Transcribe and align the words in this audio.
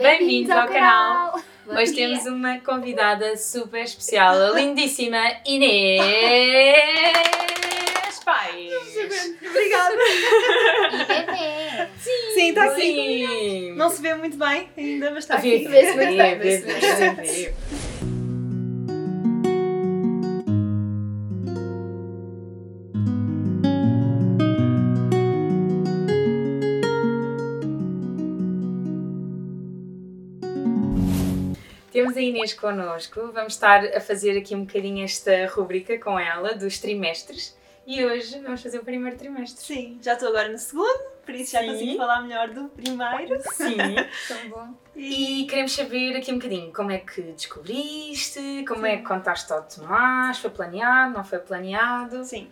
Bem-vindos 0.00 0.50
ao 0.50 0.66
canal! 0.66 1.38
Hoje 1.66 1.92
temos 1.92 2.24
uma 2.24 2.58
convidada 2.60 3.36
super 3.36 3.84
especial, 3.84 4.34
a 4.34 4.50
lindíssima 4.58 5.20
Inês 5.44 6.00
Pais. 8.24 8.72
Obrigada. 9.46 9.94
E 10.90 11.04
bebê! 11.04 11.88
Sim, 11.98 12.48
está 12.48 12.64
aqui. 12.64 13.26
Sim. 13.28 13.74
Não 13.76 13.90
se 13.90 14.00
vê 14.00 14.14
muito 14.14 14.38
bem 14.38 14.70
ainda, 14.74 15.10
mas 15.10 15.24
está 15.24 15.34
aqui. 15.34 15.68
Vê-se 15.68 15.94
muito 15.94 16.16
bem, 16.16 16.38
Temos 32.10 32.16
a 32.16 32.20
Inês 32.22 32.54
connosco, 32.54 33.30
vamos 33.32 33.52
estar 33.52 33.84
a 33.84 34.00
fazer 34.00 34.36
aqui 34.36 34.52
um 34.54 34.64
bocadinho 34.64 35.04
esta 35.04 35.46
rubrica 35.46 35.96
com 35.98 36.18
ela, 36.18 36.54
dos 36.54 36.78
trimestres, 36.80 37.56
e 37.86 38.04
hoje 38.04 38.40
vamos 38.40 38.60
fazer 38.62 38.78
o 38.78 38.84
primeiro 38.84 39.16
trimestre. 39.16 39.62
Sim, 39.62 39.98
já 40.02 40.14
estou 40.14 40.28
agora 40.30 40.48
no 40.48 40.58
segundo, 40.58 41.04
por 41.24 41.32
isso 41.34 41.52
já 41.52 41.60
Sim. 41.60 41.66
consigo 41.68 41.96
falar 41.98 42.22
melhor 42.22 42.48
do 42.48 42.64
primeiro. 42.70 43.40
Sim. 43.52 43.76
Tão 44.26 44.48
bom. 44.48 44.74
E 44.96 45.46
queremos 45.48 45.72
saber 45.72 46.16
aqui 46.16 46.32
um 46.32 46.38
bocadinho 46.38 46.72
como 46.72 46.90
é 46.90 46.98
que 46.98 47.22
descobriste, 47.22 48.64
como 48.66 48.84
é 48.86 48.96
que 48.96 49.04
contaste 49.04 49.52
ao 49.52 49.62
Tomás, 49.62 50.38
foi 50.38 50.50
planeado, 50.50 51.14
não 51.14 51.22
foi 51.24 51.38
planeado? 51.38 52.24
Sim. 52.24 52.50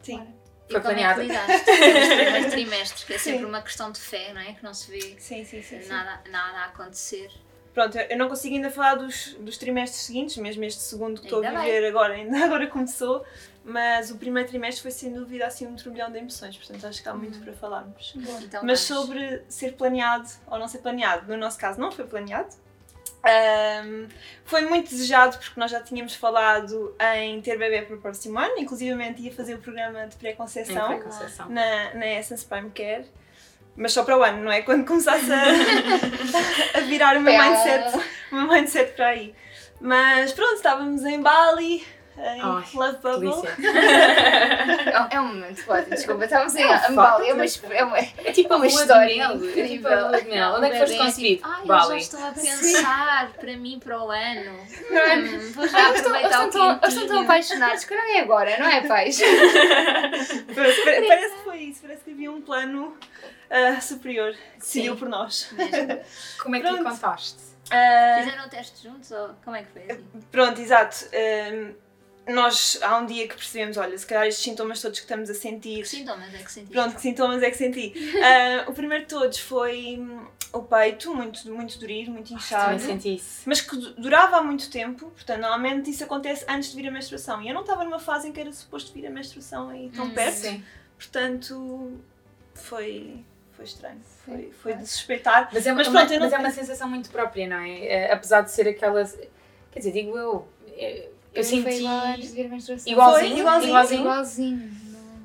Sim. 0.00 0.24
E 0.68 0.72
Foi 0.72 0.80
como 0.80 0.94
planeado. 0.94 1.22
é 1.22 1.24
que 1.24 1.28
lidaste 1.32 1.64
com 1.64 1.72
os 1.72 2.06
primeiros 2.14 2.52
trimestres? 2.52 3.04
Que 3.04 3.14
é 3.14 3.18
sempre 3.18 3.40
Sim. 3.40 3.46
uma 3.46 3.62
questão 3.62 3.90
de 3.90 3.98
fé, 4.00 4.32
não 4.32 4.40
é? 4.40 4.52
Que 4.52 4.62
não 4.62 4.72
se 4.72 4.88
vê 4.92 5.00
Sim, 5.18 5.44
sim, 5.44 5.60
sim. 5.60 5.82
sim. 5.82 5.88
nada, 5.88 6.20
nada 6.30 6.58
a 6.58 6.64
acontecer. 6.66 7.28
Pronto, 7.72 7.96
eu 7.96 8.18
não 8.18 8.28
consigo 8.28 8.54
ainda 8.54 8.70
falar 8.70 8.96
dos, 8.96 9.34
dos 9.34 9.56
trimestres 9.56 10.02
seguintes, 10.02 10.36
mesmo 10.36 10.64
este 10.64 10.80
segundo 10.80 11.20
que 11.20 11.26
estou 11.26 11.42
a 11.42 11.48
Ainda 11.48 11.60
viver 11.60 11.86
agora, 11.86 12.14
ainda 12.14 12.38
agora 12.44 12.66
começou, 12.66 13.24
mas 13.64 14.10
o 14.10 14.16
primeiro 14.16 14.48
trimestre 14.48 14.82
foi 14.82 14.90
sem 14.90 15.12
dúvida 15.12 15.46
assim 15.46 15.66
um 15.66 15.76
turbilhão 15.76 16.10
de 16.10 16.18
emoções, 16.18 16.56
portanto 16.56 16.84
acho 16.86 17.02
que 17.02 17.08
há 17.08 17.14
muito 17.14 17.38
para 17.38 17.52
falarmos. 17.52 18.14
Então, 18.42 18.64
Mas 18.64 18.80
sobre 18.80 19.42
ser 19.48 19.74
planeado 19.74 20.28
ou 20.48 20.58
não 20.58 20.66
ser 20.66 20.78
planeado, 20.78 21.30
no 21.30 21.36
nosso 21.36 21.58
caso 21.58 21.80
não 21.80 21.92
foi 21.92 22.04
planeado. 22.06 22.54
Ahm, 23.22 24.08
foi 24.44 24.62
muito 24.62 24.88
desejado 24.88 25.36
porque 25.36 25.60
nós 25.60 25.70
já 25.70 25.80
tínhamos 25.80 26.14
falado 26.14 26.94
em 27.16 27.40
ter 27.42 27.58
bebê 27.58 27.82
para 27.82 27.96
o 27.96 28.00
próximo 28.00 28.38
ano, 28.38 28.58
inclusivamente 28.58 29.20
ia 29.20 29.32
fazer 29.32 29.54
o 29.54 29.58
programa 29.58 30.06
de 30.06 30.16
pré-conceição 30.16 30.88
pré-conceição. 30.88 31.48
na, 31.50 31.94
na 31.94 32.06
Essence 32.06 32.44
Prime 32.46 32.70
Care, 32.70 33.04
mas 33.80 33.92
só 33.92 34.04
para 34.04 34.16
o 34.18 34.22
ano, 34.22 34.42
não 34.44 34.52
é? 34.52 34.60
Quando 34.62 34.86
começasse 34.86 35.32
a, 35.32 35.42
a 36.78 36.80
virar 36.82 37.16
o 37.16 37.20
meu 37.20 37.32
mindset, 37.32 37.96
o 38.30 38.34
meu 38.36 38.46
mindset 38.46 38.92
para 38.92 39.08
aí. 39.08 39.34
Mas 39.80 40.32
pronto, 40.32 40.56
estávamos 40.56 41.02
em 41.04 41.20
Bali, 41.22 41.82
em 42.18 42.40
Ai, 42.42 42.64
Love 42.74 42.98
Bubble. 43.02 43.32
É, 45.10 45.16
é 45.16 45.20
um 45.20 45.28
momento 45.28 45.64
ótimo, 45.70 45.90
desculpa. 45.94 46.24
Estávamos 46.24 46.54
em 46.54 46.66
Bali, 46.94 47.28
é 47.28 47.34
uma, 47.34 47.44
é 47.72 47.84
uma, 47.84 47.98
É 47.98 48.32
tipo 48.32 48.48
uma 48.54 48.56
uma 48.56 48.66
lua 48.66 48.80
história. 48.80 49.22
É 49.24 49.28
tipo 49.32 49.44
incrível. 49.46 49.92
a 49.92 50.08
lua 50.08 50.20
de 50.22 50.28
mel. 50.28 50.52
Onde 50.54 50.66
é 50.66 50.70
que 50.70 50.78
foste 50.78 50.96
concebido? 50.98 51.36
tipo, 51.36 51.48
Ai, 51.48 51.60
eu 51.62 51.66
já 51.66 51.74
Bali. 51.74 52.00
estou 52.00 52.20
a 52.26 52.32
pensar 52.32 53.30
para 53.40 53.56
mim, 53.56 53.80
para 53.82 54.02
o 54.02 54.10
ano. 54.10 54.60
Não 54.90 54.98
é? 54.98 55.16
Hum, 55.16 55.52
vou 55.54 55.68
já 55.68 55.88
aproveitar 55.88 56.40
o 56.40 56.42
Eles 56.82 56.94
estão 56.94 57.06
tão 57.06 57.20
apaixonados, 57.22 57.84
que 57.84 57.94
não 57.94 58.02
é 58.02 58.20
agora, 58.20 58.58
não 58.58 58.66
é, 58.66 58.80
pais? 58.86 59.18
Parece, 60.54 60.84
pare- 60.84 61.06
parece 61.06 61.34
que 61.36 61.44
foi 61.44 61.58
isso, 61.58 61.80
parece 61.82 62.04
que 62.04 62.10
havia 62.10 62.30
um 62.30 62.40
plano 62.42 62.96
ah, 63.50 63.80
superior 63.80 64.32
que 64.54 64.58
decidiu 64.58 64.96
por 64.96 65.08
nós. 65.08 65.50
Mesmo. 65.52 66.00
Como 66.42 66.56
é 66.56 66.60
que 66.60 66.70
lhe 66.70 66.82
contaste? 66.82 67.38
Ah, 67.70 68.22
Fizeram 68.24 68.46
o 68.46 68.48
teste 68.48 68.82
juntos 68.82 69.10
ou 69.12 69.30
como 69.44 69.54
é 69.56 69.62
que 69.62 69.70
foi 69.72 69.82
assim? 69.90 70.04
Pronto, 70.32 70.60
exato. 70.60 71.06
Ahm, 71.14 71.74
nós, 72.34 72.78
há 72.82 72.96
um 72.98 73.06
dia 73.06 73.28
que 73.28 73.34
percebemos, 73.36 73.76
olha, 73.76 73.96
se 73.96 74.04
calhar 74.06 74.26
estes 74.26 74.42
sintomas 74.44 74.80
todos 74.82 74.98
que 74.98 75.04
estamos 75.04 75.30
a 75.30 75.34
sentir. 75.34 75.82
Que 75.82 75.88
sintomas 75.88 76.34
é 76.34 76.38
que 76.38 76.50
sentiste? 76.50 76.72
Pronto, 76.72 76.94
que 76.96 77.00
sintomas 77.00 77.42
é 77.42 77.50
que 77.50 77.56
senti? 77.56 77.92
Ah, 78.22 78.68
o 78.68 78.72
primeiro 78.72 79.04
de 79.04 79.10
todos 79.10 79.38
foi 79.38 79.96
hum, 80.00 80.26
o 80.52 80.62
peito, 80.62 81.14
muito, 81.14 81.48
muito 81.52 81.78
dorido, 81.78 82.10
muito 82.10 82.34
inchado. 82.34 82.72
Também 82.72 82.78
senti 82.80 83.14
isso. 83.14 83.42
Mas 83.46 83.60
que 83.60 83.76
du- 83.76 83.94
durava 83.94 84.38
há 84.38 84.42
muito 84.42 84.68
tempo, 84.68 85.06
portanto, 85.10 85.40
normalmente 85.40 85.90
isso 85.90 86.02
acontece 86.02 86.44
antes 86.48 86.70
de 86.72 86.76
vir 86.76 86.88
a 86.88 86.90
menstruação. 86.90 87.40
E 87.40 87.48
eu 87.48 87.54
não 87.54 87.60
estava 87.62 87.84
numa 87.84 88.00
fase 88.00 88.26
em 88.28 88.32
que 88.32 88.40
era 88.40 88.52
suposto 88.52 88.92
vir 88.92 89.06
a 89.06 89.10
menstruação 89.10 89.68
aí 89.68 89.90
tão 89.94 90.06
Hum, 90.06 90.10
perto, 90.14 90.34
Sim. 90.38 90.64
portanto, 90.98 92.00
foi, 92.54 93.24
foi 93.60 93.64
estranho. 93.66 94.00
Foi, 94.24 94.52
foi 94.62 94.72
de 94.74 94.86
suspeitar. 94.86 95.50
Mas 95.52 95.66
é, 95.66 95.70
uma, 95.72 95.76
Mas 95.78 95.88
uma- 95.88 95.98
pronto, 96.00 96.12
eu 96.14 96.18
não- 96.20 96.26
mas 96.26 96.32
é 96.32 96.38
uma 96.38 96.50
sensação 96.50 96.88
muito 96.88 97.10
própria, 97.10 97.46
não 97.46 97.58
é? 97.58 97.84
Eh, 97.86 98.12
Apesar 98.12 98.40
de 98.40 98.50
ser 98.50 98.66
aquela. 98.68 99.04
Quer 99.70 99.78
dizer, 99.80 99.92
digo 99.92 100.16
eu. 100.16 100.48
eh, 100.68 101.08
Eu 101.32 101.44
Foi 101.44 101.62
senti. 101.62 101.78
igual. 101.78 102.04
Igualzinho, 102.86 102.86
Foi, 102.86 103.40
igualzinho. 103.40 103.70
igualzinho. 103.70 104.00
Igualzinho. 104.00 104.70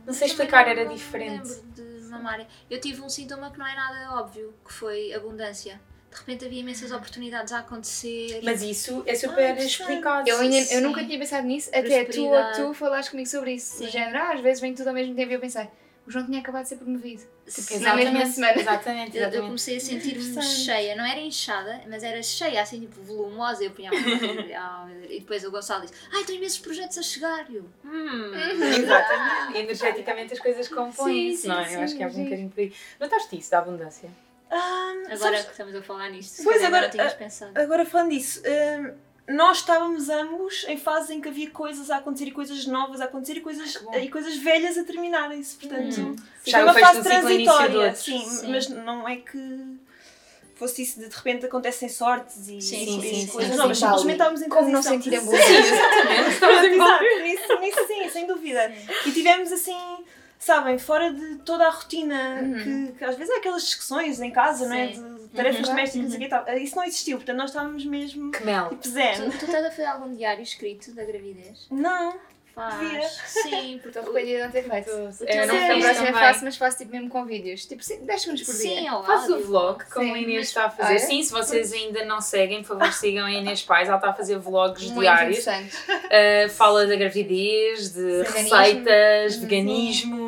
Não 0.06 0.14
sei 0.14 0.28
explicar, 0.28 0.68
era 0.68 0.86
diferente. 0.86 1.50
mamar. 2.10 2.46
Eu 2.70 2.80
tive 2.80 3.02
um 3.02 3.10
sintoma 3.10 3.50
que 3.52 3.58
não 3.58 3.66
é 3.68 3.74
nada 3.76 4.14
óbvio, 4.20 4.54
que 4.66 4.72
foi 4.72 5.12
abundância. 5.14 5.80
De 6.12 6.18
repente 6.18 6.46
havia 6.46 6.60
imensas 6.62 6.92
oportunidades 6.92 7.52
a 7.52 7.60
acontecer. 7.60 8.40
Mas 8.44 8.62
isso 8.62 9.04
é 9.06 9.12
Ah, 9.12 9.16
super 9.16 9.50
interessante. 9.50 9.82
explicado. 9.82 10.30
Eu, 10.30 10.40
ainda, 10.40 10.58
eu 10.74 10.82
nunca 10.82 11.04
tinha 11.04 11.18
pensado 11.20 11.46
nisso, 11.48 11.70
até 11.74 12.06
tu, 12.06 12.30
tu 12.56 12.74
falaste 12.74 13.10
comigo 13.12 13.28
sobre 13.28 13.54
isso. 13.54 13.78
Sim. 13.78 13.86
Do 13.86 13.92
género, 13.92 14.18
ah, 14.20 14.34
às 14.34 14.40
vezes 14.42 14.62
vem 14.62 14.74
tudo 14.76 14.88
ao 14.88 14.94
mesmo 14.94 15.14
tempo 15.16 15.32
e 15.32 15.34
eu 15.34 15.40
pensei, 15.42 15.68
o 16.08 16.12
João 16.12 16.26
tinha 16.26 16.40
acabado 16.40 16.64
de 16.64 16.70
ser 16.70 16.76
promovido. 16.78 17.24
Sim. 17.48 17.80
na 17.80 17.96
mesma 17.96 18.26
semana. 18.26 18.60
Exatamente, 18.60 19.16
Eu, 19.18 19.24
eu 19.24 19.28
exatamente. 19.28 19.46
comecei 19.48 19.78
a 19.78 19.80
sentir-me 19.80 20.42
cheia, 20.44 20.96
não 20.96 21.06
era 21.06 21.20
inchada, 21.20 21.82
mas 21.88 22.04
era 22.04 22.22
cheia, 22.24 22.62
assim, 22.62 22.80
tipo, 22.82 23.02
volumosa. 23.02 23.64
Eu 23.64 23.72
punha 23.72 23.90
a 23.90 23.94
mão, 23.94 24.02
ah, 24.58 24.88
e 25.10 25.20
depois 25.20 25.44
o 25.44 25.52
Gonçalo 25.52 25.82
disse: 25.86 25.94
Ai, 26.14 26.24
tenho 26.24 26.38
imensos 26.38 26.60
projetos 26.60 26.98
a 26.98 27.02
chegar. 27.04 27.50
E 27.50 27.56
Eu, 27.58 27.66
Hum, 27.84 28.32
exatamente. 28.36 29.58
Energeticamente 29.60 30.34
as 30.34 30.40
coisas 30.40 30.68
compõem-se, 30.68 31.48
não 31.48 31.60
é? 31.60 31.66
sim, 31.68 31.76
Eu 31.76 31.82
acho 31.82 31.96
que 31.96 32.04
é 32.04 32.08
um 32.08 32.12
bocadinho 32.24 32.50
por 32.50 32.60
aí. 32.60 32.74
Notaste 33.00 33.38
isso 33.38 33.52
da 33.52 33.60
abundância? 33.60 34.10
Ah, 34.50 34.94
agora 35.06 35.18
sabes- 35.18 35.46
que 35.46 35.52
estamos 35.52 35.76
a 35.76 35.82
falar 35.82 36.10
nisto, 36.10 36.44
Pois, 36.44 36.64
agora- 36.64 36.84
não 36.84 36.90
tinhas 36.92 37.14
pensado. 37.14 37.60
Agora 37.60 37.84
falando 37.86 38.12
disso, 38.12 38.42
hum, 38.46 38.94
nós 39.28 39.58
estávamos 39.58 40.08
ambos 40.10 40.66
em 40.68 40.78
fases 40.78 41.10
em 41.10 41.20
que 41.20 41.28
havia 41.30 41.50
coisas 41.50 41.90
a 41.90 41.98
acontecer 41.98 42.26
e 42.26 42.32
coisas 42.32 42.66
novas 42.68 43.02
a 43.02 43.06
acontecer 43.06 43.38
e 43.38 43.42
coisas, 43.42 43.76
bom. 43.78 43.94
e 43.96 44.10
coisas 44.10 44.38
velhas 44.38 44.78
a 44.78 44.84
terminarem-se. 44.84 45.56
Portanto, 45.56 46.00
Hum. 46.02 46.16
foi 46.44 46.52
Já 46.52 46.64
uma 46.64 46.74
fase 46.74 47.02
transitória. 47.02 47.96
Sim, 47.96 48.24
Sim. 48.24 48.52
mas 48.52 48.70
não 48.70 49.08
é 49.10 49.16
que 49.18 49.78
fosse 50.56 50.84
isso 50.84 51.00
de, 51.00 51.10
de 51.10 51.16
repente 51.16 51.46
acontecem 51.46 51.90
sortes 51.90 52.48
e, 52.48 52.62
Sim, 52.62 52.86
sim, 52.86 53.02
sim, 53.02 53.28
coisas 53.28 53.52
sim, 53.52 53.58
novas. 53.58 53.78
sim. 53.78 53.86
Simplesmente 53.86 54.14
estávamos 54.16 54.42
em 54.42 54.50
Como 54.50 54.70
não 54.70 54.82
sentir 54.84 55.10
Sim, 55.10 55.16
envolvidos. 55.18 55.50
Exato, 55.50 57.04
nisso, 57.24 57.60
nisso 57.60 57.88
sim, 57.88 58.10
sem 58.10 58.28
dúvida. 58.28 58.72
E 59.06 59.12
tivemos 59.12 59.52
assim, 59.52 59.76
sabem, 60.46 60.78
fora 60.78 61.12
de 61.12 61.36
toda 61.38 61.66
a 61.66 61.70
rotina, 61.70 62.40
Uhum. 62.42 62.88
que, 62.88 62.98
que 63.00 63.04
às 63.06 63.16
vezes 63.16 63.34
há 63.34 63.38
aquelas 63.38 63.64
discussões 63.64 64.22
em 64.22 64.32
casa, 64.32 64.68
não 64.68 64.76
é? 64.76 64.94
Sim. 64.94 65.16
De 65.16 65.28
tarefas 65.30 65.62
Uhum. 65.68 65.76
domésticas, 65.76 66.10
sei 66.12 66.18
o 66.18 66.22
quê, 66.22 66.28
tal. 66.30 66.58
isso 66.58 66.76
não 66.76 66.84
existiu, 66.84 67.18
portanto 67.18 67.38
nós 67.38 67.50
estávamos 67.50 67.84
mesmo 67.86 68.32
Que 68.32 68.44
mel. 68.46 68.70
tipo 68.70 68.88
zen. 68.88 69.16
Tu, 69.32 69.38
tu 69.40 69.46
estás 69.46 69.66
a 69.66 69.70
fazer 69.72 69.86
algum 69.86 70.16
diário 70.16 70.42
escrito 70.44 70.94
da 70.94 71.04
gravidez? 71.04 71.68
Não, 71.70 72.16
Faz. 72.56 72.80
Devia. 72.80 73.02
Sim, 73.28 73.80
porque 73.84 74.00
Estou 74.00 74.14
arrependida 74.14 74.38
de 74.38 74.44
não 74.46 74.52
ter 74.52 74.64
feito. 74.64 74.90
Eu 74.90 75.04
não 75.04 75.12
Sim, 75.12 75.26
Sim, 75.26 75.82
também. 75.82 76.14
faço, 76.14 76.46
mas 76.46 76.56
faço 76.56 76.78
tipo 76.78 76.92
mesmo 76.94 77.10
com 77.10 77.26
vídeos. 77.26 77.66
Tipo 77.66 77.84
10 78.06 78.22
segundos 78.22 78.44
por 78.44 78.54
Sim, 78.54 78.80
dia. 78.80 78.92
ao 78.94 79.04
Faz 79.06 79.28
o 79.28 79.34
áudio. 79.34 79.48
vlog, 79.48 79.84
como 79.94 80.06
Sim. 80.06 80.14
a 80.14 80.18
Inês 80.20 80.48
está 80.48 80.62
a 80.64 80.66
Ah, 80.68 80.70
fazer. 80.70 80.94
é? 80.96 81.00
Sim, 81.00 81.22
se 81.22 81.34
vocês 81.34 81.74
ainda 81.74 82.06
não 82.06 82.22
seguem, 82.22 82.62
por 82.64 82.78
favor 82.80 82.94
sigam 82.94 83.26
a 83.26 83.32
Inês 83.34 83.62
Pais. 83.62 83.90
Ela 83.90 83.98
está 83.98 84.10
a 84.12 84.14
fazer 84.14 84.38
vlogs 84.40 84.84
Muito 84.86 85.02
diários. 85.02 85.38
interessante. 85.40 85.76
Uh, 85.76 86.50
fala 86.50 86.88
da 86.88 86.96
gravidez, 86.96 87.90
de 87.92 88.02
Veganismo. 88.24 88.56
receitas, 88.56 89.36
Uhum. 89.36 89.42
veganismo. 89.42 90.25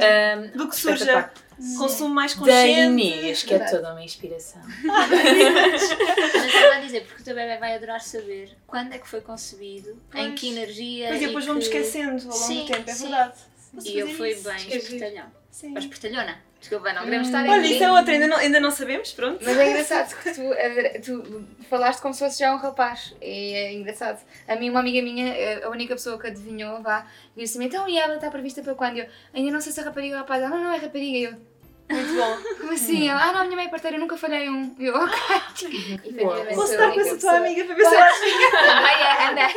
É 0.00 0.36
um, 0.36 0.56
do 0.58 0.68
que 0.68 0.76
surja, 0.76 1.30
consumo 1.78 2.14
mais 2.14 2.32
Da 2.34 2.38
consciente. 2.40 2.80
Inês, 3.06 3.42
que 3.42 3.54
é 3.54 3.58
Verdade. 3.58 3.76
toda 3.78 3.92
uma 3.92 4.02
inspiração. 4.04 4.60
Mas 4.84 5.82
estava 5.82 6.74
a 6.74 6.80
dizer, 6.80 7.04
porque 7.06 7.22
o 7.22 7.24
teu 7.24 7.34
bebê 7.34 7.56
vai 7.58 7.74
adorar 7.74 8.00
saber 8.00 8.56
quando 8.66 8.92
é 8.92 8.98
que 8.98 9.08
foi 9.08 9.20
concebido, 9.20 9.90
em 10.14 10.28
Pois. 10.28 10.40
que 10.40 10.48
energia. 10.48 11.10
Mas 11.10 11.22
e 11.22 11.26
depois 11.26 11.44
vamos 11.46 11.68
que... 11.68 11.76
esquecendo 11.76 12.22
ao 12.22 12.36
longo 12.38 12.46
Sim, 12.46 12.60
do 12.60 12.66
tempo, 12.72 12.90
é 12.90 12.94
sim. 12.94 13.02
verdade. 13.08 13.34
Posso 13.74 13.88
E 13.88 13.98
eu 13.98 14.08
fui 14.08 14.30
isso? 14.30 14.44
bem 14.44 14.56
Esqueci. 14.56 14.76
espertalhão. 14.94 15.26
Sim. 15.50 15.72
Ou 15.72 15.78
espertalhona. 15.78 16.38
Desculpa, 16.64 16.94
não 16.94 17.02
Hum. 17.02 17.04
queremos 17.04 17.28
estar 17.28 17.42
Olha, 17.42 17.60
aqui. 17.60 17.74
isso 17.74 17.84
é 17.84 17.92
outra, 17.92 18.12
ainda 18.14 18.26
não, 18.26 18.36
ainda 18.38 18.58
não 18.58 18.70
sabemos, 18.70 19.12
pronto. 19.12 19.44
Mas 19.44 19.54
é 19.58 19.68
engraçado 19.68 20.16
que 20.16 20.32
tu, 20.32 21.22
tu 21.22 21.44
falaste 21.68 22.00
como 22.00 22.14
se 22.14 22.20
fosse 22.24 22.38
já 22.38 22.54
um 22.54 22.56
rapaz. 22.56 23.14
E 23.20 23.52
é 23.52 23.72
engraçado. 23.74 24.18
A 24.48 24.56
mim, 24.56 24.70
uma 24.70 24.80
amiga 24.80 25.02
minha, 25.02 25.28
eh, 25.34 25.60
a 25.62 25.68
única 25.68 25.94
pessoa 25.94 26.18
que 26.18 26.26
adivinhou, 26.28 26.80
vá, 26.80 27.06
disse-me: 27.36 27.66
então, 27.66 27.86
e 27.86 27.98
ela 27.98 28.14
está 28.14 28.30
prevista 28.30 28.62
para 28.62 28.74
quando? 28.74 28.96
Eu 28.98 29.06
ainda 29.34 29.50
não 29.50 29.60
sei 29.60 29.72
se 29.72 29.80
é 29.80 29.82
rapariga 29.82 30.14
ou 30.14 30.20
rapaz. 30.22 30.42
Ela, 30.42 30.56
não, 30.56 30.64
não, 30.64 30.72
é 30.72 30.78
rapariga. 30.78 31.18
E 31.18 31.24
Eu, 31.24 31.96
Muito 31.96 32.14
bom. 32.14 32.56
como 32.60 32.72
assim? 32.72 33.08
Ela, 33.10 33.24
ah, 33.24 33.32
não, 33.34 33.40
a 33.42 33.44
minha 33.44 33.56
mãe 33.56 33.66
é 33.66 33.68
parteira, 33.68 33.98
eu 33.98 34.00
nunca 34.00 34.16
falhei 34.16 34.48
um. 34.48 34.74
Eu, 34.80 34.94
ok. 34.94 35.18
Efetivamente, 36.02 36.54
Posso 36.54 36.72
estar 36.72 36.88
a 36.88 36.92
com 36.92 37.00
essa 37.00 37.18
tua 37.18 37.36
amiga 37.36 37.64
para 37.66 37.74
ver 37.74 37.84
se 37.84 37.94
ela 37.94 38.08
Também 38.50 39.02
é, 39.02 39.28
anda. 39.28 39.54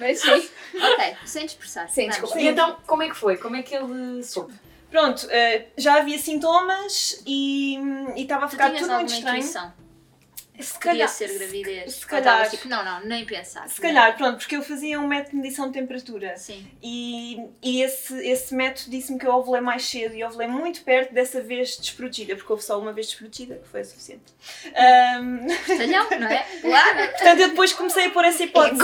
Mas 0.00 0.20
sim. 0.20 0.48
Ok, 0.74 1.16
sem 1.24 1.46
dispersar. 1.46 1.88
Sim, 1.88 2.08
Vamos. 2.08 2.16
desculpa. 2.16 2.40
E 2.40 2.48
então, 2.48 2.76
como 2.84 3.02
é 3.04 3.08
que 3.08 3.14
foi? 3.16 3.36
Como 3.36 3.54
é 3.54 3.62
que 3.62 3.76
ele 3.76 4.24
soube? 4.24 4.52
Pronto, 4.94 5.26
eh, 5.28 5.66
já 5.76 5.96
havia 5.96 6.16
sintomas 6.16 7.20
e 7.26 7.76
e 8.14 8.22
estava 8.22 8.44
a 8.44 8.48
ficar 8.48 8.70
tudo 8.70 8.92
muito 8.92 9.12
estranho. 9.12 9.38
intuição? 9.38 9.72
Se 10.60 10.74
Podia 10.74 10.90
calhar, 10.92 11.08
ser 11.08 11.36
gravidez. 11.36 11.94
se 11.94 12.06
calhar. 12.06 12.34
estavas 12.42 12.50
tipo, 12.52 12.68
não, 12.68 12.84
não, 12.84 13.04
nem 13.04 13.24
pensar. 13.24 13.68
se 13.68 13.80
calhar, 13.80 14.16
pronto, 14.16 14.38
porque 14.38 14.54
eu 14.54 14.62
fazia 14.62 15.00
um 15.00 15.06
método 15.08 15.30
de 15.30 15.36
medição 15.42 15.66
de 15.66 15.72
temperatura. 15.72 16.36
Sim. 16.36 16.64
E, 16.80 17.44
e 17.60 17.82
esse, 17.82 18.14
esse 18.24 18.54
método 18.54 18.88
disse-me 18.88 19.18
que 19.18 19.26
eu 19.26 19.32
ovulei 19.34 19.60
mais 19.60 19.84
cedo 19.84 20.14
e 20.14 20.22
ovulei 20.22 20.46
muito 20.46 20.82
perto 20.82 21.12
dessa 21.12 21.40
vez 21.40 21.76
desprotegida, 21.76 22.36
porque 22.36 22.52
houve 22.52 22.64
só 22.64 22.78
uma 22.78 22.92
vez 22.92 23.08
desprotegida, 23.08 23.56
que 23.56 23.68
foi 23.68 23.80
o 23.80 23.84
suficiente. 23.84 24.22
Ahm, 24.76 25.46
Talhão, 25.66 26.08
não 26.20 26.28
é? 26.28 26.46
Claro! 26.62 26.98
portanto, 27.10 27.40
eu 27.40 27.48
depois 27.48 27.72
comecei 27.72 28.06
a 28.06 28.10
pôr 28.10 28.24
essa 28.24 28.44
hipótese. 28.44 28.80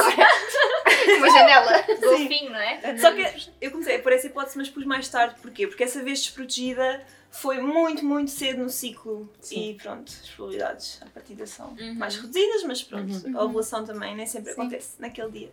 Uma 1.19 1.31
janela. 1.31 1.85
Golfinho, 2.03 2.51
não 2.51 2.59
é? 2.61 2.99
Só 2.99 3.13
que 3.13 3.51
eu 3.61 3.71
comecei 3.71 3.97
a 3.97 3.99
pôr 4.01 4.13
essa 4.13 4.27
hipótese, 4.27 4.59
mas 4.59 4.69
pus 4.69 4.85
mais 4.85 5.09
tarde. 5.09 5.37
Porquê? 5.41 5.69
Porque 5.69 5.85
essa 5.85 6.03
vez 6.03 6.21
desprotegida 6.21 7.01
foi 7.31 7.61
muito, 7.61 8.05
muito 8.05 8.31
cedo 8.31 8.63
no 8.63 8.69
ciclo. 8.71 9.31
Sim. 9.41 9.71
E 9.71 9.75
pronto, 9.75 10.13
as 10.23 10.29
probabilidades 10.31 10.99
à 11.03 11.07
partida 11.07 11.47
são 11.47 11.69
Uhum. 11.79 11.95
mais 11.95 12.17
reduzidas, 12.17 12.65
mas 12.65 12.83
pronto, 12.83 13.13
Uhum. 13.27 13.39
a 13.39 13.45
ovulação 13.45 13.85
também 13.85 14.15
nem 14.17 14.27
sempre 14.27 14.53
Sim. 14.53 14.61
acontece 14.61 14.91
naquele 14.99 15.31
dia. 15.31 15.53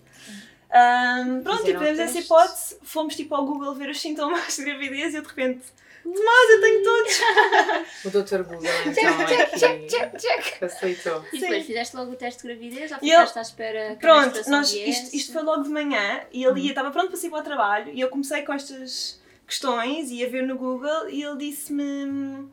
Ahm, 0.69 1.41
pronto, 1.43 1.61
e 1.61 1.65
Fizeram 1.67 1.79
tivemos 1.79 1.99
essa 1.99 2.19
hipótese, 2.19 2.77
fomos 2.83 3.15
tipo 3.15 3.33
ao 3.35 3.45
Google 3.45 3.73
ver 3.73 3.89
os 3.89 4.01
sintomas 4.01 4.55
de 4.57 4.65
gravidez 4.65 5.13
e 5.13 5.17
eu 5.17 5.21
de 5.21 5.27
repente, 5.27 5.61
Tomás, 6.03 6.49
eu 6.51 6.61
tenho 6.61 6.83
todos! 6.83 7.19
O 8.05 8.09
Dr. 8.09 8.43
Google, 8.43 8.69
então, 8.85 9.27
Check, 9.27 9.89
check, 9.89 10.03
aqui 10.03 10.17
check. 10.19 10.63
aceitou. 10.63 11.21
E 11.25 11.31
Sim. 11.31 11.39
depois 11.41 11.65
fizeste 11.65 11.95
logo 11.97 12.11
o 12.13 12.15
teste 12.15 12.41
de 12.43 12.47
gravidez 12.47 12.91
ou 12.93 12.97
E 13.01 13.09
eu- 13.11 13.19
ficaste 13.19 13.39
à 13.39 13.41
espera 13.41 13.87
que 13.99 14.05
a 14.05 14.09
Pronto, 14.13 14.49
nós, 14.49 14.71
viesse? 14.71 14.89
isto, 14.89 15.15
isto 15.15 15.33
foi 15.33 15.43
logo 15.43 15.63
de 15.63 15.69
manhã 15.69 16.21
e 16.31 16.45
ele 16.45 16.61
ia, 16.61 16.69
estava 16.69 16.91
pronto 16.91 17.09
para 17.09 17.17
sair 17.17 17.29
para 17.29 17.39
o 17.39 17.43
trabalho 17.43 17.91
e 17.93 17.99
eu 17.99 18.07
comecei 18.09 18.41
com 18.43 18.53
estas 18.53 19.19
questões, 19.47 20.11
ia 20.11 20.29
ver 20.29 20.43
no 20.45 20.57
Google 20.57 21.09
e 21.09 21.23
ele 21.23 21.37
disse-me: 21.37 22.47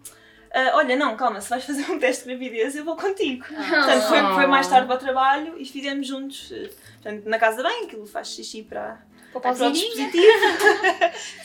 "Ah, 0.53 0.73
Olha, 0.77 0.95
não, 0.97 1.17
calma, 1.17 1.41
se 1.41 1.51
vais 1.51 1.65
fazer 1.65 1.91
um 1.91 1.99
teste 1.99 2.23
de 2.25 2.31
gravidez, 2.31 2.77
eu 2.77 2.85
vou 2.85 2.97
contigo. 2.97 3.45
Ah. 3.51 3.55
Portanto, 3.85 4.03
foi, 4.09 4.35
foi 4.35 4.47
mais 4.47 4.67
Ah. 4.69 4.71
tarde 4.71 4.87
para 4.87 4.97
o 4.97 4.99
trabalho 4.99 5.55
e 5.59 5.65
fizemos 5.65 6.07
juntos, 6.07 6.51
eh, 6.53 6.71
portanto, 7.03 7.29
na 7.29 7.39
casa 7.39 7.57
de 7.59 7.63
banho, 7.65 7.85
aquilo 7.85 8.07
faz 8.07 8.29
xixi 8.29 8.63
para, 8.63 9.03
Para 9.41 9.51
o 9.51 9.55
para 9.55 9.67
o 9.67 9.71
pauzinho. 9.71 9.73
dispositivo. 9.73 10.25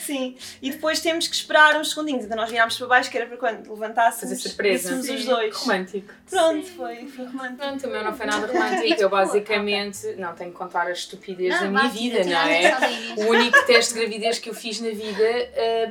Sim, 0.00 0.36
e 0.60 0.70
depois 0.70 1.00
temos 1.00 1.28
que 1.28 1.34
esperar 1.34 1.76
uns 1.76 1.90
segundinhos, 1.90 2.24
então 2.24 2.36
nós 2.36 2.50
virámos 2.50 2.76
para 2.76 2.86
baixo, 2.86 3.10
que 3.10 3.16
era 3.16 3.26
para 3.26 3.36
quando 3.36 3.70
levantássemos, 3.70 4.34
Fazer 4.36 4.48
surpresa. 4.48 4.94
os 4.94 5.24
dois. 5.24 5.54
Romântico. 5.56 6.12
Pronto, 6.28 6.66
Sim. 6.66 6.72
foi, 6.76 7.06
foi 7.06 7.24
romântico. 7.26 7.56
Pronto, 7.58 7.86
o 7.86 7.90
meu 7.90 8.04
não 8.04 8.14
foi 8.16 8.26
nada 8.26 8.46
romântico. 8.52 9.00
Eu 9.02 9.08
basicamente, 9.08 10.14
não, 10.16 10.34
tenho 10.34 10.50
que 10.50 10.56
contar 10.56 10.86
a 10.86 10.92
estupidez 10.92 11.54
da 11.54 11.62
Não, 11.66 11.70
minha 11.70 11.82
vá, 11.82 11.88
vida, 11.88 12.24
não 12.24 12.32
é? 12.40 12.76
O 13.18 13.28
único 13.30 13.64
teste 13.66 13.94
de 13.94 14.00
gravidez 14.00 14.38
que 14.38 14.48
eu 14.50 14.54
fiz 14.54 14.80
na 14.80 14.90
vida 14.90 15.24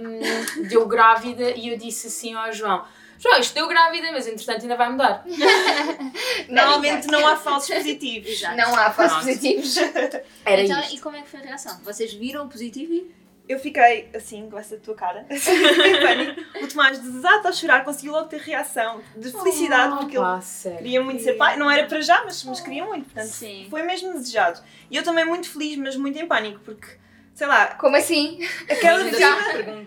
hum, 0.01 0.67
deu 0.67 0.85
grávida 0.87 1.51
e 1.51 1.69
eu 1.69 1.77
disse 1.77 2.07
assim 2.07 2.33
ao 2.33 2.51
João: 2.51 2.83
João, 3.19 3.37
isto 3.39 3.53
deu 3.53 3.67
grávida, 3.67 4.11
mas 4.13 4.25
entretanto 4.25 4.61
ainda 4.61 4.77
vai 4.77 4.89
mudar. 4.89 5.25
Normalmente 6.47 7.07
não 7.07 7.27
há 7.27 7.35
falsos 7.35 7.69
positivos. 7.75 8.29
Exato. 8.29 8.55
Não 8.55 8.73
há 8.75 8.89
falsos 8.91 9.17
Pronto. 9.17 9.27
positivos. 9.27 9.77
Era 10.45 10.61
então, 10.63 10.79
isto. 10.79 10.95
e 10.95 10.99
como 10.99 11.17
é 11.17 11.21
que 11.21 11.29
foi 11.29 11.41
a 11.41 11.43
reação? 11.43 11.77
Vocês 11.83 12.13
viram 12.13 12.45
o 12.45 12.49
positivo 12.49 12.93
e... 12.93 13.19
Eu 13.47 13.59
fiquei 13.59 14.07
assim, 14.15 14.47
com 14.47 14.59
essa 14.59 14.77
tua 14.77 14.93
cara, 14.93 15.25
em 15.27 15.99
pânico. 15.99 16.39
O 16.63 16.67
Tomás 16.67 16.99
desata 16.99 17.49
a 17.49 17.51
chorar, 17.51 17.83
conseguiu 17.83 18.11
logo 18.11 18.27
ter 18.27 18.39
reação 18.39 19.01
de 19.17 19.31
felicidade, 19.31 19.97
porque 19.97 20.15
ele 20.15 20.41
sério. 20.43 20.77
queria 20.77 21.03
muito 21.03 21.23
ser 21.23 21.33
pai. 21.33 21.57
Não 21.57 21.69
era 21.69 21.87
para 21.87 21.99
já, 21.99 22.23
mas, 22.23 22.43
mas 22.43 22.59
queria 22.61 22.85
muito, 22.85 23.05
portanto, 23.05 23.33
Sim. 23.33 23.65
foi 23.67 23.81
mesmo 23.81 24.13
desejado. 24.13 24.61
E 24.91 24.95
eu 24.95 25.03
também 25.03 25.25
muito 25.25 25.49
feliz, 25.49 25.75
mas 25.79 25.95
muito 25.95 26.19
em 26.19 26.27
pânico, 26.27 26.59
porque, 26.59 26.89
sei 27.39 27.47
lá, 27.47 27.67
Como 27.75 27.95
assim? 27.95 28.37
aquela 28.69 29.01
vida, 29.01 29.17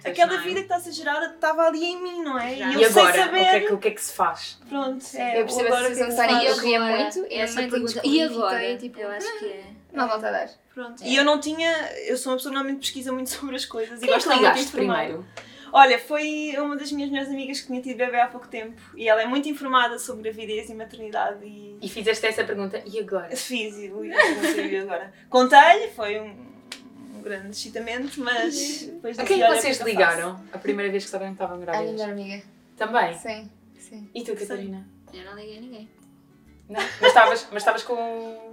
aquela 0.07 0.35
é? 0.35 0.39
vida 0.39 0.55
que 0.61 0.61
está 0.63 0.77
a 0.77 0.81
ser 0.81 0.93
gerada 0.93 1.27
estava 1.35 1.67
ali 1.67 1.85
em 1.85 2.03
mim, 2.03 2.23
não 2.23 2.39
é? 2.39 2.55
Já. 2.57 2.71
E 2.71 2.77
E 2.79 2.83
eu 2.83 2.91
sei 2.91 3.03
agora, 3.03 3.21
o 3.21 3.25
saber. 3.27 3.39
que, 3.39 3.45
é 3.45 3.61
que, 3.61 3.73
o 3.75 3.79
que 3.79 3.89
é 3.89 3.91
que 3.91 4.01
se 4.03 4.13
faz? 4.15 4.59
Pronto, 4.69 5.05
é, 5.15 5.41
eu 5.41 5.45
percebo 5.45 5.67
agora 5.67 5.89
essa 5.89 5.93
o 5.93 5.95
que 5.95 6.21
é 6.23 6.33
e 6.33 6.47
eu 6.47 6.83
Agora, 6.83 6.97
muito. 6.97 7.27
E 7.31 7.35
essa 7.35 7.61
em 7.61 7.65
que 7.67 7.71
pergunta. 7.71 8.01
E 8.05 8.23
agora? 8.23 8.77
tipo, 8.79 8.99
Eu 9.01 9.11
acho 9.11 9.39
que 9.39 9.45
é... 9.45 9.65
Não 9.93 10.09
volta 10.09 10.29
a 10.29 10.31
dar. 10.31 10.49
Pronto. 10.73 11.05
É. 11.05 11.07
E 11.07 11.15
eu 11.17 11.25
não 11.25 11.39
tinha, 11.39 11.71
eu 12.07 12.17
sou 12.17 12.33
uma 12.33 12.39
pessoa 12.39 12.51
que 12.51 12.55
normalmente 12.57 12.81
pesquisa 12.81 13.13
muito 13.13 13.29
sobre 13.37 13.55
as 13.57 13.67
coisas 13.67 13.99
e 14.01 14.07
Quem 14.07 14.11
é 14.11 14.15
gosto 14.15 14.31
de 14.31 14.37
informada. 14.39 14.71
primeiro? 14.73 15.27
Olha, 15.75 15.99
foi 15.99 16.55
uma 16.59 16.77
das 16.77 16.91
minhas 16.93 17.11
melhores 17.11 17.31
amigas 17.31 17.61
que 17.61 17.67
tinha 17.67 17.81
tido 17.83 17.97
bebê 17.99 18.21
há 18.21 18.29
pouco 18.29 18.47
tempo 18.49 18.81
e 18.95 19.09
ela 19.09 19.23
é 19.23 19.27
muito 19.27 19.49
informada 19.49 19.99
sobre 19.99 20.23
gravidez 20.25 20.69
e 20.71 20.75
maternidade 20.75 21.45
e 21.47 21.79
E 21.81 21.89
fizeste 21.89 22.27
essa 22.27 22.45
pergunta, 22.45 22.83
e 22.87 22.99
agora? 22.99 23.35
fiz 23.37 23.77
e 23.77 23.89
não 23.89 24.53
sei 24.55 24.79
agora. 24.79 25.13
Contei-lhe, 25.31 25.89
foi 25.89 26.21
um 26.21 26.52
grande 27.23 27.51
excitamento, 27.51 28.21
mas 28.21 28.83
depois 28.83 29.19
A 29.19 29.25
quem 29.25 29.43
é 29.43 29.47
que 29.49 29.57
vocês 29.61 29.81
ligaram 29.81 30.43
a 30.53 30.59
primeira 30.59 30.91
vez 30.91 31.05
que 31.05 31.11
souberam 31.11 31.35
que 31.35 31.43
estavam 31.43 31.55
A 31.57 31.59
minha 31.59 31.73
grávidas? 31.73 32.01
amiga. 32.03 32.43
Também? 32.77 33.19
Sim, 33.19 33.51
sim. 33.79 34.11
E 34.15 34.23
tu, 34.25 34.35
Catarina? 34.37 34.87
Eu 35.13 35.25
não 35.25 35.35
liguei 35.37 35.59
a 35.59 35.61
ninguém. 35.61 35.91
Não? 36.69 36.81
Mas 36.81 37.09
estavas 37.09 37.47
mas 37.51 37.63
estavas 37.63 37.83
com, 37.83 37.95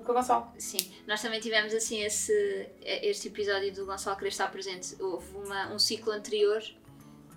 com 0.03 0.11
o 0.11 0.13
Gonçalo? 0.13 0.51
Sim, 0.57 0.91
nós 1.07 1.21
também 1.21 1.39
tivemos 1.39 1.73
assim 1.73 2.01
esse, 2.03 2.67
este 2.81 3.27
episódio 3.29 3.71
do 3.73 3.85
Gonçalo 3.85 4.17
querer 4.17 4.29
estar 4.29 4.51
presente. 4.51 4.95
Houve 4.99 5.35
uma, 5.37 5.71
um 5.73 5.79
ciclo 5.79 6.11
anterior, 6.11 6.61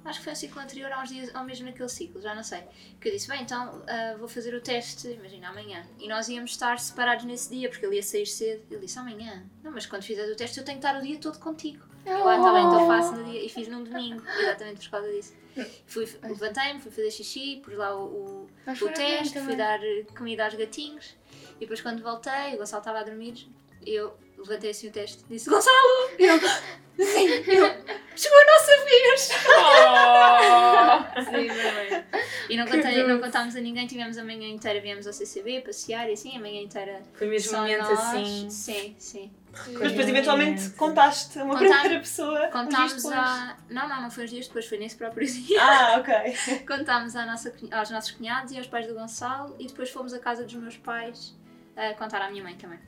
acho 0.04 0.18
que 0.18 0.24
foi 0.24 0.32
um 0.32 0.36
ciclo 0.36 0.60
anterior 0.60 0.92
aos 0.92 1.08
dias, 1.08 1.34
ao 1.34 1.44
mesmo 1.44 1.66
naquele 1.66 1.88
ciclo, 1.88 2.20
já 2.20 2.34
não 2.34 2.42
sei. 2.42 2.62
Que 3.00 3.08
eu 3.08 3.12
disse, 3.12 3.28
bem, 3.28 3.42
então 3.42 3.82
ah, 3.86 4.16
vou 4.18 4.28
fazer 4.28 4.54
o 4.54 4.60
teste, 4.60 5.08
imagina, 5.08 5.48
amanhã. 5.48 5.86
E 5.98 6.08
nós 6.08 6.28
íamos 6.28 6.52
estar 6.52 6.78
separados 6.78 7.24
nesse 7.24 7.50
dia, 7.50 7.68
porque 7.68 7.84
ele 7.84 7.96
ia 7.96 8.02
sair 8.02 8.26
cedo. 8.26 8.62
Ele 8.70 8.80
disse, 8.80 8.98
amanhã. 8.98 9.44
Não, 9.62 9.70
mas 9.70 9.86
quando 9.86 10.02
fizeres 10.02 10.32
o 10.32 10.36
teste 10.36 10.58
eu 10.58 10.64
tenho 10.64 10.78
que 10.78 10.86
estar 10.86 10.98
o 10.98 11.02
dia 11.02 11.18
todo 11.18 11.38
contigo. 11.38 11.84
Eu, 12.04 12.28
ah, 12.28 12.36
tá 12.36 12.52
bem, 12.52 12.64
então 12.66 12.86
faço 12.86 13.12
no 13.12 13.24
dia. 13.24 13.44
E 13.44 13.48
fiz 13.48 13.68
num 13.68 13.84
domingo, 13.84 14.22
exatamente 14.40 14.88
por 14.88 14.98
causa 14.98 15.12
disso. 15.12 15.34
Fui, 15.86 16.08
levantei-me, 16.22 16.80
fui 16.80 16.90
fazer 16.90 17.10
xixi, 17.10 17.60
pus 17.62 17.74
lá 17.74 17.94
o, 17.94 18.04
o, 18.06 18.50
o 18.66 18.88
teste, 18.88 19.38
fui 19.40 19.54
dar 19.54 19.78
comida 20.16 20.46
aos 20.46 20.54
gatinhos 20.54 21.14
e 21.56 21.60
depois 21.60 21.80
quando 21.80 22.02
voltei, 22.02 22.54
o 22.54 22.58
Gonçalo 22.58 22.80
estava 22.80 22.98
a 22.98 23.02
dormir, 23.04 23.46
eu 23.86 24.16
levantei 24.42 24.70
assim 24.70 24.88
o 24.88 24.92
teste 24.92 25.22
disse 25.28 25.48
Gonçalo! 25.48 26.10
E 26.18 26.24
eu, 26.24 26.38
sim, 26.40 27.26
eu, 27.28 27.66
chegou 28.16 28.38
a 28.38 28.46
nossa 28.46 28.84
vez! 28.84 29.20
Sim, 31.24 31.48
também. 31.48 32.04
E 32.48 32.56
não, 32.56 32.66
contei, 32.66 33.02
não 33.04 33.20
contámos 33.20 33.56
a 33.56 33.60
ninguém, 33.60 33.86
tivemos 33.86 34.18
a 34.18 34.24
manhã 34.24 34.48
inteira, 34.48 34.80
viemos 34.80 35.06
ao 35.06 35.12
CCB 35.12 35.62
passear 35.62 36.08
e 36.10 36.12
assim, 36.12 36.36
a 36.36 36.40
manhã 36.40 36.60
inteira 36.60 37.02
Foi 37.14 37.26
mesmo 37.28 37.50
um 37.50 37.54
só 37.54 37.60
momento 37.62 37.78
nós. 37.84 37.98
assim. 37.98 38.50
Sim, 38.50 38.94
sim. 38.98 39.32
Mas 39.54 39.90
depois 39.90 40.08
eventualmente 40.08 40.70
contaste 40.70 41.38
a 41.38 41.44
uma 41.44 41.58
Contar- 41.58 41.80
primeira 41.80 42.00
pessoa. 42.00 42.48
Contámos 42.48 43.04
a. 43.06 43.56
Não, 43.68 43.86
não, 43.88 44.02
não 44.02 44.10
foi 44.10 44.24
uns 44.24 44.30
dias 44.30 44.46
depois, 44.46 44.66
foi 44.66 44.78
nesse 44.78 44.96
próprio 44.96 45.26
dia. 45.30 45.60
Ah, 45.62 45.96
ok. 45.98 46.14
Contámos 46.66 47.14
à 47.16 47.26
nossa, 47.26 47.54
aos 47.70 47.90
nossos 47.90 48.12
cunhados 48.12 48.52
e 48.52 48.56
aos 48.58 48.66
pais 48.66 48.86
do 48.86 48.94
Gonçalo 48.94 49.54
e 49.58 49.66
depois 49.66 49.90
fomos 49.90 50.14
à 50.14 50.18
casa 50.18 50.44
dos 50.44 50.54
meus 50.54 50.76
pais 50.78 51.34
a 51.76 51.92
contar 51.94 52.22
à 52.22 52.30
minha 52.30 52.42
mãe 52.42 52.54
também. 52.56 52.78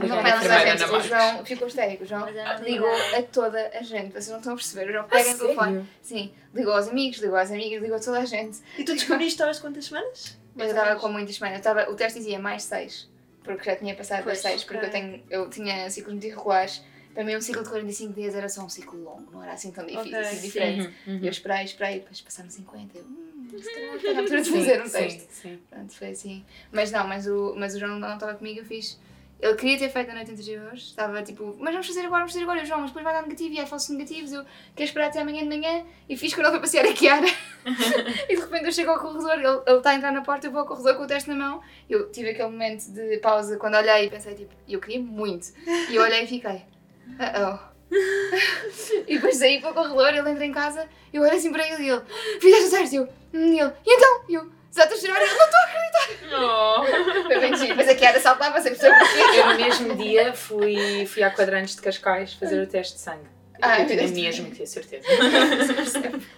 Não 0.00 0.18
Ana 0.18 0.76
gente, 0.76 0.84
o. 0.84 1.00
João 1.00 1.44
ficou 1.44 1.68
histérico. 1.68 2.04
O 2.04 2.06
João 2.06 2.26
Mas 2.32 2.60
ligou 2.60 2.90
a 2.90 3.22
toda 3.22 3.70
a 3.74 3.82
gente. 3.82 4.12
Vocês 4.12 4.28
não 4.28 4.38
estão 4.38 4.52
a 4.52 4.56
perceber. 4.56 4.88
O 4.88 4.92
João 4.92 5.04
pega 5.04 5.32
no 5.32 5.38
telefone. 5.38 5.88
Sim, 6.02 6.32
ligou 6.54 6.72
aos 6.72 6.88
amigos, 6.88 7.18
ligou 7.18 7.36
às 7.36 7.50
amigas, 7.50 7.82
ligou 7.82 7.96
a 7.96 8.00
toda 8.00 8.18
a 8.20 8.24
gente. 8.24 8.58
E 8.78 8.84
tu 8.84 8.94
descobriste 8.94 9.42
aos 9.42 9.58
quantas 9.58 9.86
semanas? 9.86 10.38
Eu 10.56 10.66
estava 10.66 10.96
com 11.00 11.08
muitas 11.08 11.36
semanas. 11.36 11.56
Eu 11.56 11.58
estava, 11.58 11.90
o 11.90 11.94
teste 11.96 12.18
dizia 12.18 12.38
mais 12.38 12.62
6, 12.64 13.10
porque 13.42 13.64
já 13.70 13.76
tinha 13.76 13.94
passado 13.94 14.22
Pois, 14.24 14.40
das 14.42 14.52
6, 14.52 14.64
porque 14.64 14.86
eu, 14.86 14.90
tenho, 14.90 15.22
eu 15.30 15.50
tinha 15.50 15.90
ciclos 15.90 16.12
muito 16.12 16.26
irregulares. 16.26 16.82
Para 17.12 17.22
mim, 17.24 17.36
um 17.36 17.40
ciclo 17.40 17.62
de 17.62 17.68
45 17.68 18.12
dias 18.12 18.34
era 18.34 18.48
só 18.48 18.62
um 18.62 18.68
ciclo 18.68 19.00
longo, 19.02 19.30
não 19.30 19.42
era 19.42 19.52
assim 19.52 19.70
tão 19.70 19.86
difícil, 19.86 20.08
Ok. 20.08 20.18
assim 20.18 20.40
diferente. 20.40 20.86
Uhum, 20.86 20.92
E 21.06 21.10
uhum. 21.18 21.24
eu 21.24 21.30
esperei, 21.30 21.64
esperei, 21.64 21.94
depois 22.00 22.20
passaram 22.20 22.50
50. 22.50 22.98
Eu, 22.98 23.04
hum, 23.04 23.48
se 23.56 23.72
calhar 23.72 23.94
está 23.94 24.12
na 24.14 24.20
altura 24.20 24.42
de 24.42 24.50
fazer 24.50 24.80
um 24.80 24.88
teste. 24.88 25.20
sim, 25.20 25.26
sim. 25.30 25.58
Pronto, 25.70 25.92
foi 25.92 26.08
assim. 26.10 26.44
Mas 26.72 26.90
não, 26.90 27.06
mas 27.06 27.26
o, 27.28 27.54
mas 27.56 27.74
o 27.76 27.78
João 27.78 28.00
não 28.00 28.14
estava 28.14 28.34
comigo, 28.34 28.58
eu 28.60 28.64
fiz. 28.64 28.98
Ele 29.44 29.56
queria 29.56 29.78
ter 29.78 29.90
feito 29.90 30.10
a 30.10 30.14
noite 30.14 30.30
anterior, 30.30 30.72
estava 30.72 31.22
tipo, 31.22 31.54
mas 31.58 31.70
vamos 31.70 31.86
fazer 31.86 32.00
agora, 32.00 32.20
vamos 32.20 32.32
fazer 32.32 32.44
agora, 32.44 32.60
E 32.60 32.62
o 32.62 32.66
João, 32.66 32.80
mas 32.80 32.88
depois 32.88 33.04
vai 33.04 33.12
dar 33.12 33.22
negativo 33.24 33.52
e 33.52 33.60
há 33.60 33.66
falsos 33.66 33.90
negativos, 33.90 34.32
eu 34.32 34.42
quero 34.74 34.88
esperar 34.88 35.08
até 35.08 35.20
amanhã 35.20 35.42
de 35.42 35.48
manhã 35.48 35.84
e 36.08 36.16
fiz 36.16 36.32
quando 36.32 36.46
ele 36.46 36.52
foi 36.52 36.60
passear 36.60 36.86
a 36.86 36.94
Kiara. 36.94 37.26
e 38.26 38.36
de 38.36 38.40
repente 38.40 38.64
eu 38.64 38.72
chego 38.72 38.92
ao 38.92 38.98
corredor, 38.98 39.34
ele 39.34 39.46
ele 39.66 39.76
está 39.76 39.90
a 39.90 39.94
entrar 39.96 40.12
na 40.12 40.22
porta, 40.22 40.46
eu 40.46 40.50
vou 40.50 40.62
ao 40.62 40.66
corredor 40.66 40.96
com 40.96 41.02
o 41.02 41.06
teste 41.06 41.28
na 41.28 41.36
mão. 41.36 41.60
Eu 41.90 42.10
tive 42.10 42.30
aquele 42.30 42.48
momento 42.48 42.90
de 42.90 43.18
pausa 43.18 43.58
quando 43.58 43.74
olhei 43.74 44.06
e 44.06 44.10
pensei, 44.10 44.34
tipo, 44.34 44.54
eu 44.66 44.80
queria 44.80 45.02
muito. 45.02 45.48
E 45.90 45.94
eu 45.94 46.02
olhei 46.02 46.24
e 46.24 46.26
fiquei, 46.26 46.56
uh 46.56 47.52
oh. 47.52 47.74
e 49.06 49.14
depois 49.16 49.36
saí 49.36 49.60
para 49.60 49.72
o 49.72 49.74
corredor, 49.74 50.08
ele 50.08 50.30
entra 50.30 50.46
em 50.46 50.52
casa, 50.52 50.88
eu 51.12 51.20
olho 51.20 51.34
assim 51.34 51.52
para 51.52 51.68
ele 51.68 51.82
e 51.82 51.90
ele, 51.90 52.02
fizeste 52.40 52.96
o 52.96 53.02
eu, 53.02 53.08
hum, 53.34 53.52
e 53.52 53.60
ele, 53.60 53.72
e 53.84 53.94
então? 53.94 54.24
E 54.26 54.34
eu, 54.34 54.50
já 54.74 54.84
estou 54.84 54.98
a 54.98 55.00
chorar, 55.00 55.22
ele, 55.22 55.34
não 55.34 55.44
estou 55.44 55.60
a 55.60 55.64
acreditar. 55.64 57.24
Foi 57.26 57.40
bem 57.40 57.56
giro. 57.56 57.68
Depois 57.68 57.88
a 57.88 57.94
Kiara 57.94 58.20
saltava 58.20 58.60
sem 58.60 58.74
perceber 58.74 58.98
porquê. 58.98 59.38
Eu 59.38 59.46
no 59.46 59.56
mesmo 59.56 59.96
dia 59.96 60.34
fui, 60.34 61.06
fui 61.06 61.22
à 61.22 61.30
Quadrantes 61.30 61.76
de 61.76 61.82
Cascais 61.82 62.34
fazer 62.34 62.60
o 62.60 62.66
teste 62.66 62.94
de 62.94 63.00
sangue. 63.00 63.34
Ah, 63.62 63.80
eu 63.80 63.86
tinha 63.86 64.08
mesmo 64.08 64.50
que 64.50 64.56
ter 64.58 64.66
certeza. 64.66 65.06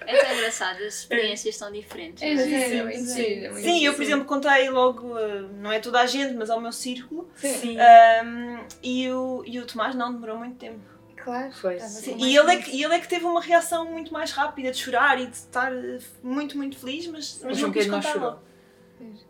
É 0.07 0.23
tão 0.23 0.37
engraçado, 0.37 0.77
as 0.85 1.01
experiências 1.01 1.57
são 1.57 1.73
diferentes. 1.73 2.23
É 2.23 2.33
é? 2.33 2.37
giro, 2.37 2.89
é 2.89 2.95
é 2.95 3.55
Sim, 3.55 3.85
eu, 3.85 3.95
por 3.95 4.03
exemplo, 4.03 4.25
contei 4.27 4.69
logo, 4.71 5.19
eh, 5.19 5.45
não 5.55 5.73
é 5.73 5.81
toda 5.81 6.01
a 6.01 6.07
gente, 6.07 6.35
mas 6.35 6.51
ao 6.51 6.61
meu 6.61 6.71
círculo. 6.71 7.29
Sim. 7.35 7.77
Um, 8.25 8.65
e, 8.83 9.11
o, 9.11 9.43
e 9.45 9.59
o 9.59 9.67
Tomás 9.67 9.97
não 9.97 10.13
demorou 10.13 10.37
muito 10.39 10.57
tempo. 10.57 10.96
Claro. 11.27 11.53
Foi. 11.53 11.81
Sim. 11.81 12.17
E 12.19 12.37
ele, 12.37 12.53
é 12.55 12.57
que, 12.63 12.83
ele 12.83 12.95
é 12.95 13.01
que 13.01 13.09
teve 13.09 13.25
uma 13.25 13.41
reação 13.41 13.85
muito 13.91 14.13
mais 14.13 14.31
rápida 14.31 14.71
de 14.71 14.79
chorar 14.79 15.21
e 15.21 15.27
de 15.27 15.35
estar 15.37 15.73
eh, 15.73 15.99
muito, 16.23 16.57
muito 16.57 16.79
feliz, 16.79 17.09
mas, 17.09 17.43
O 17.43 17.47
mas 17.47 17.59
João 17.59 17.67
não 17.69 17.73
quis 17.75 17.83
Pedro 17.85 17.97
não 17.97 18.03
chorou. 18.03 18.39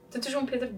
Portanto, 0.03 0.27
o 0.27 0.31
João 0.31 0.45
Pedro, 0.47 0.75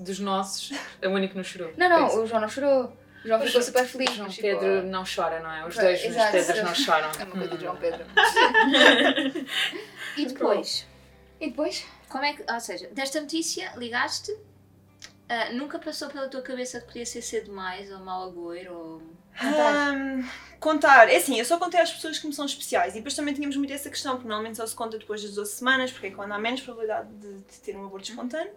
dos 0.00 0.18
nossos, 0.20 0.70
é 1.00 1.08
o 1.08 1.12
único 1.12 1.30
que 1.32 1.36
não 1.38 1.44
chorou. 1.44 1.72
Não, 1.78 1.88
não, 1.88 2.22
o 2.22 2.26
João 2.26 2.42
não 2.42 2.48
chorou. 2.50 2.92
O 3.24 3.26
João 3.28 3.40
ficou 3.40 3.62
super 3.62 3.86
feliz. 3.86 4.10
O 4.10 4.14
João 4.16 4.30
ficou- 4.30 4.50
Pedro 4.60 4.82
não 4.86 5.02
chora, 5.04 5.40
não 5.40 5.50
é? 5.50 5.66
Os 5.66 5.74
dois 5.74 6.04
exato. 6.04 6.32
Pedros 6.32 6.62
não 6.62 6.74
choram. 6.74 7.10
É 7.18 7.24
uma 7.24 7.32
coisa 7.32 7.54
Hum. 7.54 7.56
de 7.56 7.62
João 7.64 7.76
Pedro. 7.76 8.04
E 10.16 10.26
depois? 10.26 10.86
E 11.40 11.48
depois? 11.50 11.86
Como 12.08 12.24
é 12.24 12.32
que, 12.34 12.44
ou 12.52 12.60
seja, 12.60 12.88
desta 12.92 13.20
notícia 13.20 13.72
ligaste, 13.76 14.36
ah, 15.28 15.52
nunca 15.52 15.78
passou 15.78 16.08
pela 16.08 16.28
tua 16.28 16.42
cabeça 16.42 16.80
que 16.80 16.86
podia 16.86 17.06
ser 17.06 17.22
cedo 17.22 17.46
demais, 17.46 17.90
ou 17.90 17.98
mal 18.00 18.28
agouro, 18.28 18.72
ou... 18.72 19.02
Contar. 19.38 19.92
Ahm, 19.92 20.28
contar, 20.58 21.08
é 21.08 21.16
assim, 21.16 21.38
eu 21.38 21.44
só 21.44 21.58
contei 21.58 21.80
às 21.80 21.92
pessoas 21.92 22.18
que 22.18 22.26
me 22.26 22.32
são 22.32 22.44
especiais 22.44 22.94
e 22.94 22.96
depois 22.96 23.14
também 23.14 23.32
tínhamos 23.32 23.56
muito 23.56 23.72
essa 23.72 23.88
questão, 23.88 24.14
porque 24.14 24.26
normalmente 24.26 24.56
só 24.56 24.66
se 24.66 24.74
conta 24.74 24.98
depois 24.98 25.22
das 25.22 25.34
12 25.34 25.52
semanas, 25.52 25.92
porque 25.92 26.08
é 26.08 26.10
quando 26.10 26.32
há 26.32 26.38
menos 26.38 26.60
probabilidade 26.60 27.08
de, 27.14 27.34
de 27.34 27.60
ter 27.60 27.76
um 27.76 27.86
aborto 27.86 28.10
espontâneo. 28.10 28.52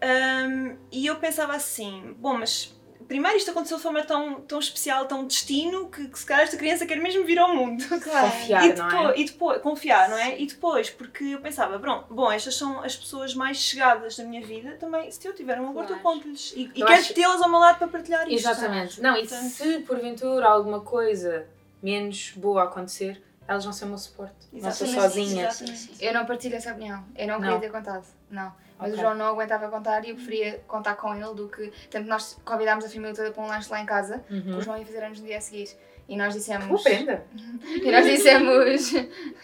Ahm, 0.00 0.76
e 0.92 1.06
eu 1.06 1.16
pensava 1.16 1.54
assim, 1.54 2.14
bom, 2.18 2.38
mas 2.38 2.72
primeiro 3.08 3.36
isto 3.36 3.50
aconteceu 3.50 3.76
de 3.76 3.82
forma 3.82 4.02
tão, 4.04 4.40
tão 4.42 4.58
especial, 4.58 5.06
tão 5.06 5.26
destino, 5.26 5.88
que, 5.88 6.08
que 6.08 6.18
se 6.18 6.26
calhar 6.26 6.42
esta 6.44 6.56
criança 6.56 6.86
quer 6.86 6.96
mesmo 7.00 7.24
vir 7.24 7.38
ao 7.38 7.54
mundo. 7.54 7.84
Claro. 8.00 8.26
Confiar, 8.30 8.64
e, 8.64 8.68
não 8.74 8.88
depois, 8.88 9.10
é? 9.10 9.20
e 9.20 9.24
depois, 9.24 9.62
confiar, 9.62 10.08
não 10.08 10.16
é? 10.18 10.38
E 10.40 10.46
depois, 10.46 10.90
porque 10.90 11.24
eu 11.24 11.40
pensava, 11.40 11.78
bom, 11.78 12.04
bom, 12.10 12.30
estas 12.32 12.54
são 12.56 12.82
as 12.82 12.96
pessoas 12.96 13.34
mais 13.34 13.56
chegadas 13.58 14.16
da 14.16 14.24
minha 14.24 14.44
vida, 14.44 14.76
também, 14.78 15.10
se 15.10 15.26
eu 15.26 15.34
tiver 15.34 15.60
um 15.60 15.68
aborto, 15.70 15.92
eu 15.92 15.98
Claro. 15.98 16.18
conto-lhes. 16.18 16.52
E, 16.56 16.70
e 16.74 16.80
Eu 16.80 16.86
quero 16.86 17.00
acho- 17.00 17.14
tê-las 17.14 17.40
ao 17.42 17.48
meu 17.48 17.58
lado 17.58 17.78
para 17.78 17.88
partilhar 17.88 18.28
isto. 18.30 18.48
Exatamente. 18.48 19.00
Não, 19.00 19.16
e 19.16 19.20
Portanto- 19.26 19.50
se 19.50 19.78
porventura 19.80 20.46
alguma 20.48 20.80
coisa 20.80 21.46
menos 21.82 22.32
boa 22.36 22.64
acontecer, 22.64 23.22
elas 23.46 23.62
vão 23.64 23.72
ser 23.72 23.84
o 23.84 23.88
meu 23.88 23.98
suporte. 23.98 24.34
Não 24.52 24.68
estou 24.68 24.86
Exatamente, 24.88 25.38
exatamente. 25.38 25.90
Eu 26.04 26.12
não 26.14 26.26
partilho 26.26 26.56
essa 26.56 26.72
opinião. 26.72 27.04
Eu 27.14 27.28
não, 27.28 27.36
queria 27.36 27.52
Não. 27.52 27.60
ter 27.60 27.70
contado. 27.70 28.04
Não. 28.30 28.52
Mas 28.78 28.88
Ok. 28.90 28.98
o 28.98 29.00
João 29.02 29.14
não 29.14 29.26
aguentava 29.26 29.68
contar 29.68 30.04
e 30.04 30.10
eu 30.10 30.16
preferia 30.16 30.62
contar 30.66 30.94
com 30.96 31.14
ele 31.14 31.34
do 31.34 31.48
que. 31.48 31.72
Tanto 31.90 32.08
nós 32.08 32.38
convidámos 32.44 32.84
a 32.84 32.88
família 32.88 33.14
toda 33.14 33.30
para 33.30 33.42
um 33.42 33.46
lanche 33.46 33.70
lá 33.70 33.80
em 33.80 33.86
casa, 33.86 34.18
que 34.28 34.34
Uhum. 34.34 34.58
o 34.58 34.60
João 34.60 34.76
ia 34.78 34.84
fazer 34.84 35.02
anos 35.04 35.20
no 35.20 35.26
dia 35.26 35.38
a 35.38 35.40
seguir. 35.40 35.68
E 36.08 36.16
nós 36.16 36.34
dissemos. 36.34 36.66
Boa 36.66 36.80
prenda. 36.82 37.24
E 37.82 37.90
nós 37.90 38.04
dissemos. 38.06 38.94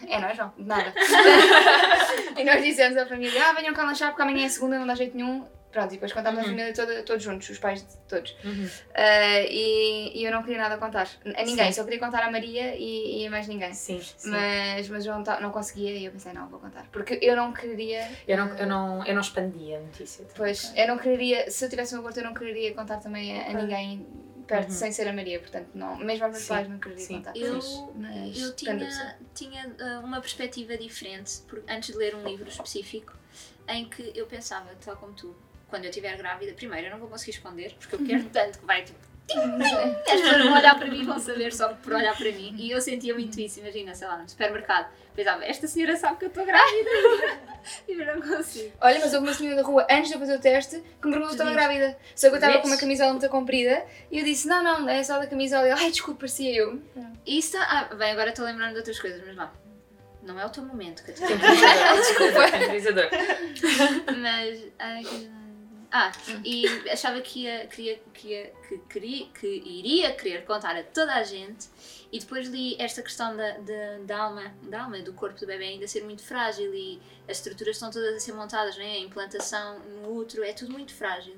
É, 0.07 0.19
não 0.19 0.27
é, 0.29 0.35
João? 0.35 0.53
Nada. 0.57 0.93
e 2.37 2.43
nós 2.43 2.63
dissemos 2.63 2.97
à 2.97 3.05
família: 3.05 3.49
ah, 3.49 3.53
venham 3.53 3.73
cá 3.73 3.83
lanchar 3.83 4.09
porque 4.09 4.21
amanhã 4.21 4.45
é 4.45 4.49
segunda, 4.49 4.77
não 4.79 4.87
dá 4.87 4.95
jeito 4.95 5.15
nenhum. 5.15 5.45
Pronto, 5.73 5.87
e 5.89 5.95
depois 5.95 6.13
contámos 6.13 6.39
a 6.39 6.43
Uhum. 6.43 6.49
família 6.49 6.71
toda, 6.73 7.01
todos 7.03 7.23
juntos, 7.23 7.49
os 7.49 7.57
pais 7.57 7.81
de 7.81 7.97
todos. 8.07 8.35
Uhum. 8.45 8.69
Ah, 8.93 9.39
e, 9.41 10.11
e 10.19 10.23
eu 10.23 10.31
não 10.31 10.43
queria 10.43 10.59
nada 10.59 10.77
contar. 10.77 11.09
A 11.25 11.43
ninguém, 11.43 11.65
Sim. 11.65 11.73
só 11.73 11.83
queria 11.83 11.99
contar 11.99 12.21
à 12.21 12.31
Maria 12.31 12.75
e, 12.75 13.23
e 13.23 13.27
a 13.27 13.31
mais 13.31 13.47
ninguém. 13.47 13.73
Sim, 13.73 13.99
sim. 13.99 14.29
Mas, 14.29 14.87
mas 14.87 15.01
o 15.03 15.05
João 15.07 15.23
ta- 15.23 15.39
não 15.39 15.51
conseguia 15.51 15.89
e 15.97 16.05
eu 16.05 16.11
pensei: 16.11 16.31
não, 16.31 16.47
vou 16.47 16.59
contar. 16.59 16.85
Porque 16.91 17.17
eu 17.23 17.35
não 17.35 17.51
queria. 17.51 18.07
Eu, 18.27 18.37
não, 18.37 18.55
eu, 18.55 18.67
não, 18.67 19.03
eu 19.05 19.15
não 19.15 19.21
expandia 19.21 19.79
a 19.79 19.81
notícia. 19.81 20.25
Pois, 20.35 20.71
eu 20.77 20.87
não 20.87 20.97
quereria, 20.99 21.49
se 21.49 21.65
eu 21.65 21.69
tivesse 21.71 21.95
um 21.95 21.99
aborto, 21.99 22.19
eu 22.19 22.23
não 22.23 22.35
quereria 22.35 22.71
contar 22.75 22.97
também 22.97 23.41
a, 23.41 23.49
a 23.49 23.53
ninguém 23.53 24.05
perto, 24.45 24.69
Uhum. 24.69 24.75
sem 24.75 24.91
ser 24.91 25.07
a 25.07 25.13
Maria, 25.13 25.39
portanto, 25.39 25.69
não, 25.73 25.95
mesmo 25.97 26.25
aos 26.25 26.33
meus 26.33 26.45
pais 26.47 26.67
não 26.69 26.77
queria 26.77 26.99
sim. 26.99 27.15
contar. 27.15 27.35
Eu, 27.35 27.93
Mas 27.95 28.37
eu 28.37 28.53
tinha, 28.55 29.17
tinha 29.33 29.75
ah, 29.79 30.01
uma 30.03 30.19
perspectiva 30.21 30.77
diferente, 30.77 31.39
porque 31.47 31.71
antes 31.71 31.91
de 31.93 31.97
ler 31.97 32.13
um 32.13 32.23
livro 32.23 32.47
específico, 32.47 33.13
em 33.67 33.85
que 33.89 34.11
eu 34.13 34.25
pensava, 34.27 34.69
tal 34.83 34.97
como 34.97 35.13
tu, 35.13 35.33
quando 35.73 35.85
eu 35.85 35.89
estiver 35.89 36.15
grávida, 36.15 36.53
primeiro 36.53 36.85
eu 36.85 36.91
não 36.91 36.99
vou 36.99 37.07
conseguir 37.07 37.31
esconder, 37.31 37.73
porque 37.79 37.95
eu 37.95 37.99
quero 38.05 38.23
tanto 38.25 38.59
que 38.59 38.65
vai 38.65 38.83
tipo. 38.83 38.99
As 39.27 40.21
pessoas 40.21 40.43
vão 40.43 40.53
olhar 40.53 40.77
para 40.77 40.87
mim 40.87 41.01
e 41.01 41.05
vão 41.05 41.17
saber 41.17 41.51
só 41.51 41.69
por 41.69 41.93
olhar 41.93 42.15
para 42.15 42.31
mim. 42.31 42.53
E 42.59 42.69
eu 42.69 42.79
sentia 42.79 43.13
muito 43.15 43.39
isso, 43.39 43.59
imagina, 43.59 43.95
sei 43.95 44.07
lá, 44.07 44.17
no 44.17 44.29
supermercado. 44.29 44.91
Pensava, 45.15 45.43
esta 45.45 45.65
senhora 45.65 45.95
sabe 45.95 46.17
que 46.17 46.25
eu 46.25 46.27
estou 46.27 46.45
grávida 46.45 46.89
e 47.87 47.93
eu 47.93 48.05
não 48.05 48.21
consigo. 48.21 48.71
Olha, 48.81 48.99
mas 48.99 49.13
houve 49.13 49.25
uma 49.25 49.33
senhora 49.33 49.55
da 49.55 49.63
rua, 49.63 49.87
antes 49.89 50.09
de 50.09 50.15
eu 50.15 50.19
fazer 50.19 50.35
o 50.35 50.39
teste, 50.39 50.75
que 51.01 51.07
me 51.07 51.13
perguntou 51.13 51.29
se 51.29 51.35
estava 51.35 51.51
grávida. 51.53 51.97
Só 52.15 52.27
que 52.27 52.33
eu 52.33 52.35
estava 52.35 52.59
com 52.59 52.67
uma 52.67 52.77
camisola 52.77 53.11
muito 53.13 53.27
comprida 53.29 53.83
e 54.11 54.19
eu 54.19 54.25
disse: 54.25 54.47
Não, 54.47 54.61
não, 54.61 54.87
é 54.89 55.01
só 55.03 55.17
da 55.17 55.25
camisola. 55.25 55.65
E 55.67 55.71
ela, 55.71 55.79
ai, 55.79 55.89
desculpa, 55.89 56.19
parecia 56.19 56.53
eu. 56.55 56.79
Isso, 57.25 57.57
ah, 57.57 57.89
bem, 57.97 58.11
agora 58.11 58.29
estou 58.29 58.45
lembrando 58.45 58.73
de 58.73 58.77
outras 58.79 58.99
coisas, 58.99 59.21
mas 59.25 59.35
vá. 59.35 59.51
Não 60.21 60.39
é 60.39 60.45
o 60.45 60.49
teu 60.49 60.63
momento, 60.63 61.03
Catarina. 61.03 61.39
Desculpa. 61.95 62.51
Temporizador. 62.51 63.09
Mas. 64.17 64.59
ai, 64.79 65.03
que- 65.03 65.42
Ah, 65.95 66.11
e 66.43 66.65
achava 66.89 67.21
que 67.21 67.41
ia, 67.41 67.67
queria, 67.67 68.01
que, 68.11 68.27
ia, 68.29 68.51
que, 68.67 68.77
queria, 68.89 69.27
que 69.27 69.47
iria 69.47 70.11
querer 70.15 70.43
contar 70.43 70.75
a 70.75 70.81
toda 70.81 71.13
a 71.13 71.21
gente. 71.21 71.69
E 72.11 72.17
depois 72.17 72.47
li 72.47 72.75
esta 72.79 73.03
questão 73.03 73.37
da, 73.37 73.59
da, 73.59 73.99
da 74.03 74.17
alma, 74.17 74.55
da 74.63 74.85
alma, 74.85 74.99
do 75.03 75.13
corpo 75.13 75.39
do 75.39 75.45
bebê 75.45 75.65
ainda 75.65 75.87
ser 75.87 76.03
muito 76.03 76.23
frágil 76.23 76.73
e 76.73 76.99
as 77.29 77.37
estruturas 77.37 77.75
estão 77.75 77.91
todas 77.91 78.15
a 78.15 78.19
ser 78.19 78.33
montadas, 78.33 78.75
não 78.75 78.83
é? 78.83 78.93
a 78.93 78.99
implantação 79.01 79.77
no 80.01 80.15
útero, 80.15 80.43
é 80.43 80.51
tudo 80.51 80.71
muito 80.71 80.91
frágil. 80.95 81.35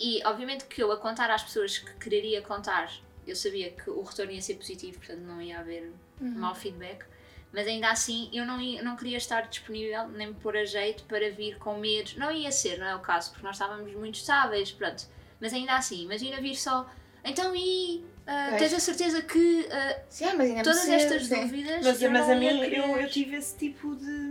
E 0.00 0.22
obviamente 0.24 0.64
que 0.64 0.82
eu 0.82 0.90
a 0.90 0.96
contar 0.96 1.30
às 1.30 1.42
pessoas 1.42 1.76
que 1.76 1.92
quereria 1.98 2.40
contar, 2.40 2.90
eu 3.26 3.36
sabia 3.36 3.70
que 3.72 3.90
o 3.90 4.02
retorno 4.02 4.32
ia 4.32 4.40
ser 4.40 4.54
positivo, 4.54 5.00
portanto 5.00 5.20
não 5.20 5.42
ia 5.42 5.60
haver 5.60 5.92
mau 6.18 6.54
feedback. 6.54 7.04
Mas 7.52 7.66
ainda 7.66 7.88
assim, 7.90 8.28
eu 8.32 8.44
não, 8.44 8.60
ia- 8.60 8.82
não 8.82 8.96
queria 8.96 9.16
estar 9.16 9.42
disponível, 9.42 10.08
nem 10.08 10.28
me 10.28 10.34
pôr 10.34 10.56
a 10.56 10.64
jeito 10.64 11.04
para 11.04 11.30
vir 11.30 11.56
com 11.58 11.76
medos. 11.78 12.16
Não 12.16 12.30
ia 12.30 12.50
ser, 12.52 12.78
não 12.78 12.86
é 12.86 12.94
o 12.94 13.00
caso, 13.00 13.30
porque 13.30 13.46
nós 13.46 13.56
estávamos 13.56 13.92
muito 13.94 14.16
estáveis, 14.16 14.70
pronto. 14.72 15.04
Mas 15.40 15.52
ainda 15.52 15.74
assim, 15.76 16.02
imagina 16.04 16.40
vir 16.40 16.56
só. 16.56 16.88
Então, 17.24 17.54
e 17.56 18.04
Pois. 18.48 18.58
tens 18.60 18.74
a 18.74 18.80
certeza 18.80 19.22
que 19.22 19.68
ah, 19.70 20.00
Sim, 20.08 20.24
mas 20.36 20.40
ainda 20.40 20.54
me 20.56 20.62
todas 20.62 20.88
estas 20.88 21.26
sim. 21.26 21.40
dúvidas. 21.42 21.84
Mas, 21.84 22.02
eu 22.02 22.10
mas 22.10 22.26
não 22.26 22.32
a 22.34 22.36
mim, 22.36 22.46
eu, 22.46 22.96
eu 22.98 23.08
tive 23.08 23.36
esse 23.36 23.56
tipo 23.56 23.94
de 23.96 24.25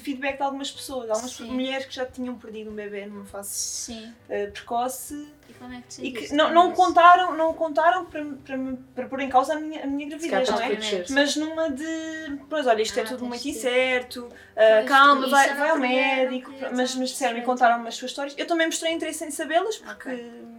feedback 0.00 0.36
de 0.36 0.42
algumas 0.42 0.70
pessoas, 0.70 1.10
algumas 1.10 1.32
Sim. 1.32 1.50
mulheres 1.50 1.86
que 1.86 1.94
já 1.94 2.04
tinham 2.06 2.34
perdido 2.36 2.70
um 2.70 2.74
bebê 2.74 3.06
numa 3.06 3.24
fase 3.24 3.50
Sim. 3.50 4.12
eh, 4.28 4.46
precoce 4.46 5.28
E 5.48 5.52
como 5.54 5.72
é 5.74 5.80
que 5.80 5.88
te 5.88 6.04
e 6.04 6.12
que 6.12 6.34
não, 6.34 6.52
não 6.52 6.72
contaram, 6.72 7.36
não 7.36 7.52
contaram 7.54 8.04
para, 8.06 8.24
para, 8.44 8.56
me- 8.56 8.76
para 8.94 9.06
pôr 9.08 9.20
em 9.20 9.28
causa 9.28 9.54
a 9.54 9.56
minha, 9.60 9.82
a 9.84 9.86
minha 9.86 10.08
gravidez, 10.08 10.48
não 10.48 10.60
é? 10.60 10.78
Mas 11.10 11.36
numa 11.36 11.70
de. 11.70 12.38
Pois 12.48 12.66
olha, 12.66 12.82
isto 12.82 12.98
é 12.98 13.02
Ah, 13.02 13.06
tudo 13.06 13.18
tens 13.20 13.28
muito 13.28 13.42
de- 13.42 13.48
incerto, 13.50 14.28
Pois, 14.54 14.88
calma, 14.88 15.28
vai, 15.28 15.54
vai 15.54 15.70
ao 15.70 15.78
médico. 15.78 16.52
mas, 16.74 16.94
mas 16.94 17.08
disseram 17.10 17.32
e 17.32 17.36
certo. 17.36 17.46
contaram-me 17.46 17.88
as 17.88 17.94
suas 17.94 18.10
histórias. 18.10 18.34
Eu 18.38 18.46
também 18.46 18.66
mostrei 18.66 18.92
interesse 18.92 19.24
em 19.24 19.30
sabê-las 19.30 19.76
porque. 19.78 20.08
Ok. 20.10 20.57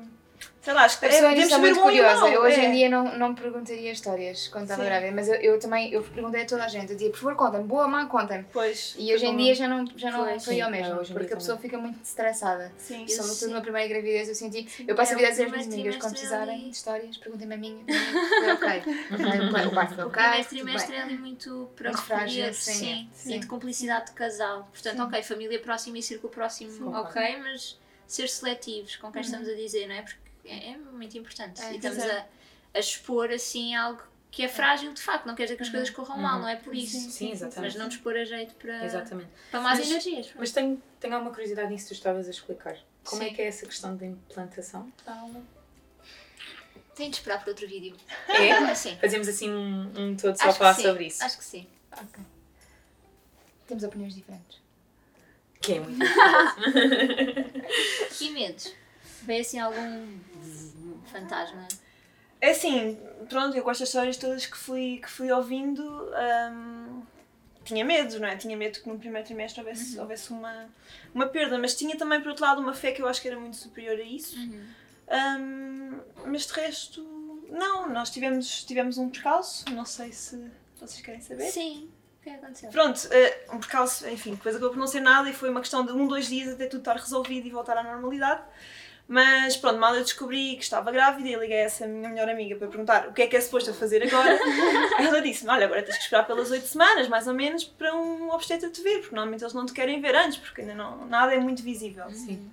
Sei 0.61 0.73
lá, 0.73 0.83
acho 0.83 0.99
que 0.99 1.05
é, 1.05 1.09
devemos 1.09 1.39
está 1.39 1.55
saber 1.55 1.71
muito 1.71 1.81
curiosa. 1.81 2.19
mau. 2.21 2.29
Eu 2.29 2.41
hoje 2.41 2.59
é. 2.59 2.65
em 2.65 2.71
dia 2.73 2.89
não, 2.89 3.17
não 3.17 3.29
me 3.29 3.35
perguntaria 3.35 3.91
histórias 3.91 4.49
quando 4.49 4.63
estava 4.63 4.83
grávida, 4.83 5.11
mas 5.13 5.27
eu, 5.29 5.35
eu 5.35 5.57
também 5.59 5.91
eu 5.91 6.03
perguntei 6.03 6.41
a 6.43 6.45
toda 6.45 6.65
a 6.65 6.67
gente. 6.67 6.89
Eu 6.91 6.95
dizia, 6.97 7.09
por 7.09 7.17
favor, 7.19 7.35
contem-me, 7.35 7.63
boa, 7.63 7.87
má, 7.87 8.05
contem-me. 8.07 8.45
Pois. 8.51 8.93
E 8.99 9.13
hoje 9.13 9.25
em 9.25 9.37
dia 9.37 9.55
já 9.55 9.67
não, 9.67 9.85
já 9.95 10.11
não 10.11 10.25
foi 10.39 10.55
sim, 10.55 10.61
ao 10.61 10.67
é, 10.67 10.71
mesmo, 10.71 11.01
dia 11.03 11.15
porque 11.15 11.33
a 11.33 11.37
pessoa 11.37 11.57
fica 11.57 11.77
muito 11.77 12.03
estressada. 12.03 12.71
Sim. 12.77 13.01
Eu 13.03 13.07
Sobretudo 13.09 13.47
sim. 13.47 13.53
na 13.53 13.61
primeira 13.61 13.87
gravidez 13.87 14.27
eu 14.27 14.35
senti. 14.35 14.85
Eu 14.87 14.95
passo 14.95 15.13
a 15.13 15.15
É, 15.15 15.17
vida 15.17 15.27
a 15.27 15.29
o 15.29 15.31
dizer 15.31 15.45
às 15.45 15.51
minhas 15.51 15.65
primeiro 15.67 15.89
amigas, 15.89 16.03
quando 16.03 16.11
é 16.11 16.19
precisarem 16.19 16.55
ali- 16.55 16.63
de 16.65 16.69
histórias, 16.75 17.17
perguntem-me 17.17 17.53
a 17.53 17.57
minha. 17.57 17.85
Foi 18.39 18.51
ok. 18.53 18.83
O 19.69 19.73
parto 19.73 19.95
foi 19.95 20.03
O 20.03 20.07
ok. 20.07 20.21
primeiro 20.21 20.43
tudo 20.43 20.49
trimestre 20.49 20.95
é 20.95 21.01
ali 21.01 21.17
muito 21.17 21.69
frágil, 22.05 22.53
sim. 22.53 23.09
e 23.25 23.39
de 23.39 23.47
cumplicidade 23.47 24.07
de 24.07 24.11
casal. 24.11 24.67
Portanto, 24.71 25.01
ok, 25.03 25.23
família 25.23 25.59
próxima 25.59 25.97
e 25.97 26.03
círculo 26.03 26.31
próximo, 26.31 26.91
ok, 26.95 27.37
mas 27.37 27.79
ser 28.05 28.27
seletivos 28.27 28.95
com 28.97 29.11
quem 29.11 29.21
Uhum. 29.21 29.25
estamos 29.25 29.47
a 29.49 29.53
dizer, 29.53 29.87
não 29.87 29.95
é? 29.95 30.01
Porque 30.01 30.17
é, 30.49 30.71
é 30.71 30.77
muito 30.77 31.17
importante. 31.17 31.61
É, 31.61 31.73
e 31.73 31.75
estamos 31.77 31.97
pois 31.99 32.11
a, 32.11 32.25
a 32.75 32.79
expor 32.79 33.31
assim 33.31 33.75
algo 33.75 34.01
que 34.31 34.43
é 34.43 34.47
frágil 34.47 34.93
de 34.93 35.01
facto, 35.01 35.25
não 35.25 35.33
quer 35.35 35.43
dizer 35.43 35.55
que 35.55 35.63
as 35.63 35.69
coisas 35.69 35.89
corram 35.89 36.17
mal, 36.17 36.35
Uhum. 36.35 36.41
não 36.43 36.49
é 36.49 36.55
por 36.55 36.73
isso. 36.75 37.09
Sim, 37.09 37.31
exatamente. 37.31 37.71
Mas 37.73 37.79
não 37.79 37.87
nos 37.87 37.97
pôr 37.97 38.15
a 38.15 38.23
jeito 38.23 38.53
para, 38.55 38.85
Exatamente. 38.85 39.29
para 39.49 39.59
más 39.59 39.79
Mas- 39.79 39.89
energias. 39.89 40.29
Mas 40.35 40.51
tenho, 40.51 40.81
tenho 40.99 41.15
alguma 41.15 41.31
curiosidade 41.31 41.69
nisso 41.71 41.85
que 41.85 41.95
tu 41.95 41.97
estavas 41.97 42.27
a 42.27 42.29
explicar. 42.29 42.77
Como 43.03 43.23
é 43.23 43.29
Sim. 43.29 43.33
que 43.33 43.41
é 43.41 43.47
essa 43.47 43.65
questão 43.65 43.95
da 43.97 44.05
implantação 44.05 44.91
da 45.05 45.15
alma? 45.15 45.41
Tenho 46.93 47.09
de 47.09 47.17
esperar 47.17 47.39
por 47.39 47.49
outro 47.49 47.67
vídeo. 47.67 47.95
É? 48.27 48.69
Sim. 48.75 48.95
Fazemos 49.01 49.27
assim 49.27 49.49
um, 49.49 49.91
um 49.97 50.15
todo 50.15 50.37
só 50.37 50.43
a 50.43 50.47
Acho 50.49 50.57
falar 50.59 50.73
sim. 50.75 50.83
sobre 50.83 51.07
isso. 51.07 51.23
Acho 51.23 51.37
que 51.37 51.43
sim. 51.45 51.67
Ok. 51.93 52.23
Temos 53.67 53.83
opiniões 53.83 54.13
diferentes. 54.13 54.59
Que 55.61 55.73
é 55.73 55.79
muito 55.79 56.05
E 58.21 58.29
medos? 58.31 58.73
Vem 59.23 59.41
assim 59.41 59.59
algum 59.59 60.17
fantasma? 61.11 61.67
É 62.41 62.51
assim, 62.51 62.97
pronto, 63.27 63.55
eu 63.57 63.63
com 63.63 63.71
estas 63.71 63.89
histórias 63.89 64.17
todas 64.17 64.45
que 64.45 64.57
fui, 64.57 64.99
que 65.03 65.09
fui 65.09 65.29
ouvindo, 65.31 65.83
hum, 66.51 67.01
tinha 67.65 67.83
medo, 67.83 68.17
não 68.19 68.27
é? 68.29 68.37
Tinha 68.37 68.55
medo 68.55 68.79
que 68.79 68.87
no 68.87 68.97
primeiro 68.97 69.25
trimestre 69.27 69.59
houvesse, 69.59 69.95
Uhum. 69.95 70.01
houvesse 70.01 70.29
uma, 70.31 70.69
uma 71.13 71.27
perda, 71.27 71.57
mas 71.59 71.75
tinha 71.75 71.97
também, 71.97 72.21
por 72.21 72.29
outro 72.29 72.45
lado, 72.45 72.61
uma 72.61 72.73
fé 72.73 72.91
que 72.93 73.01
eu 73.01 73.07
acho 73.07 73.21
que 73.21 73.27
era 73.27 73.37
muito 73.39 73.57
superior 73.57 73.99
a 73.99 74.03
isso. 74.03 74.37
Uhum. 74.37 74.65
Hum, 75.11 75.99
mas 76.27 76.45
de 76.47 76.53
resto, 76.53 77.03
não, 77.49 77.89
nós 77.89 78.09
tivemos, 78.09 78.63
tivemos 78.63 78.97
um 78.97 79.09
percalço, 79.09 79.65
não 79.73 79.85
sei 79.85 80.11
se 80.13 80.39
vocês 80.79 81.01
querem 81.01 81.19
saber. 81.21 81.49
Sim. 81.51 81.89
O 82.19 82.23
que 82.23 82.29
é 82.29 82.35
aconteceu? 82.35 82.69
Pronto, 82.69 83.07
eh, 83.11 83.45
um 83.51 83.59
percalço, 83.59 84.07
enfim, 84.07 84.31
depois 84.35 84.55
acabou 84.55 84.73
por 84.73 84.79
não 84.79 84.87
ser 84.87 84.99
nada 85.01 85.29
e 85.29 85.33
foi 85.33 85.49
uma 85.49 85.61
questão 85.61 85.85
de 85.85 85.91
um, 85.91 86.07
dois 86.07 86.27
dias 86.27 86.53
até 86.53 86.67
tudo 86.67 86.79
estar 86.81 86.95
resolvido 86.95 87.47
e 87.47 87.49
voltar 87.49 87.77
à 87.77 87.83
normalidade. 87.83 88.43
Mas 89.11 89.57
pronto, 89.57 89.79
mal 89.79 89.95
eu 89.95 90.03
descobri 90.03 90.55
que 90.55 90.61
estava 90.61 90.91
grávida 90.91 91.27
e 91.27 91.33
liguei 91.33 91.61
a 91.61 91.63
essa 91.63 91.87
minha 91.87 92.07
melhor 92.09 92.29
amiga 92.29 92.55
para 92.55 92.67
perguntar 92.67 93.07
o 93.07 93.11
que 93.11 93.23
é 93.23 93.27
que 93.27 93.35
é 93.35 93.41
suposto 93.41 93.71
eu 93.71 93.73
fazer 93.73 94.03
agora. 94.03 94.37
Ela 95.01 95.19
disse-me: 95.19 95.49
Olha, 95.49 95.65
agora 95.65 95.81
tens 95.81 95.97
que 95.97 96.03
esperar 96.03 96.27
pelas 96.27 96.51
8 96.51 96.67
semanas, 96.67 97.07
mais 97.07 97.27
ou 97.27 97.33
menos, 97.33 97.63
para 97.63 97.91
um 97.95 98.29
obstetra 98.29 98.69
te 98.69 98.83
ver, 98.83 98.99
porque 98.99 99.15
normalmente 99.15 99.43
eles 99.43 99.55
não 99.55 99.65
te 99.65 99.73
querem 99.73 99.99
ver 99.99 100.15
antes, 100.15 100.37
porque 100.37 100.61
ainda 100.61 100.75
não, 100.75 101.07
nada 101.07 101.33
é 101.33 101.39
muito 101.39 101.63
visível. 101.63 102.07
Sim. 102.11 102.51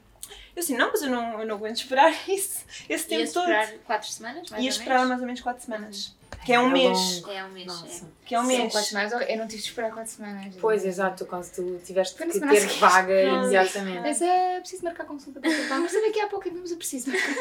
Eu 0.57 0.63
assim, 0.63 0.75
não, 0.75 0.91
mas 0.91 1.03
eu 1.03 1.11
não, 1.11 1.41
eu 1.41 1.47
não 1.47 1.57
aguento 1.57 1.77
esperar 1.77 2.11
isso, 2.27 2.65
esse 2.89 3.07
tempo 3.07 3.21
Ia 3.21 3.33
todo. 3.33 3.51
esperar 3.51 3.79
4 3.85 4.09
semanas, 4.09 4.51
mais 4.51 4.65
Ia 4.65 4.71
ou 4.71 4.77
esperar 4.79 5.07
mais 5.07 5.21
ou 5.21 5.27
menos 5.27 5.41
4 5.43 5.63
semanas. 5.63 6.17
Que 6.47 6.53
é 6.53 6.61
um 6.61 6.67
Era 6.67 6.73
mês. 6.73 6.99
longo. 6.99 7.31
É 7.33 7.45
um 7.45 7.49
mês, 7.51 7.67
Nossa. 7.67 8.09
Que 8.25 8.35
é 8.37 8.41
um 8.41 8.47
Sim, 8.47 8.59
mês. 8.59 8.73
quatro 8.73 8.89
semanas. 8.89 9.13
Eu 9.29 9.37
não 9.37 9.49
tive 9.49 9.63
de 9.63 9.69
esperar 9.69 9.91
quatro 9.93 10.13
semanas. 10.13 10.55
Pois, 10.61 10.85
exato, 10.87 11.27
quando 11.27 11.51
tu 11.51 11.81
tiveste 11.85 12.15
que 12.17 12.25
ter 12.25 12.33
seguinte. 12.61 12.79
vaga 12.79 13.23
imediatamente. 13.23 14.01
Mas 14.01 14.23
é 14.23 14.61
preciso 14.61 14.85
marcar 14.85 15.05
consulta 15.07 15.41
para 15.41 15.51
o 15.51 15.81
Mas 15.81 15.93
daqui 15.93 16.21
a 16.21 16.29
pouco 16.29 16.49
vamos 16.49 16.71
a 16.71 16.77
preciso 16.77 17.11
marcar. 17.11 17.35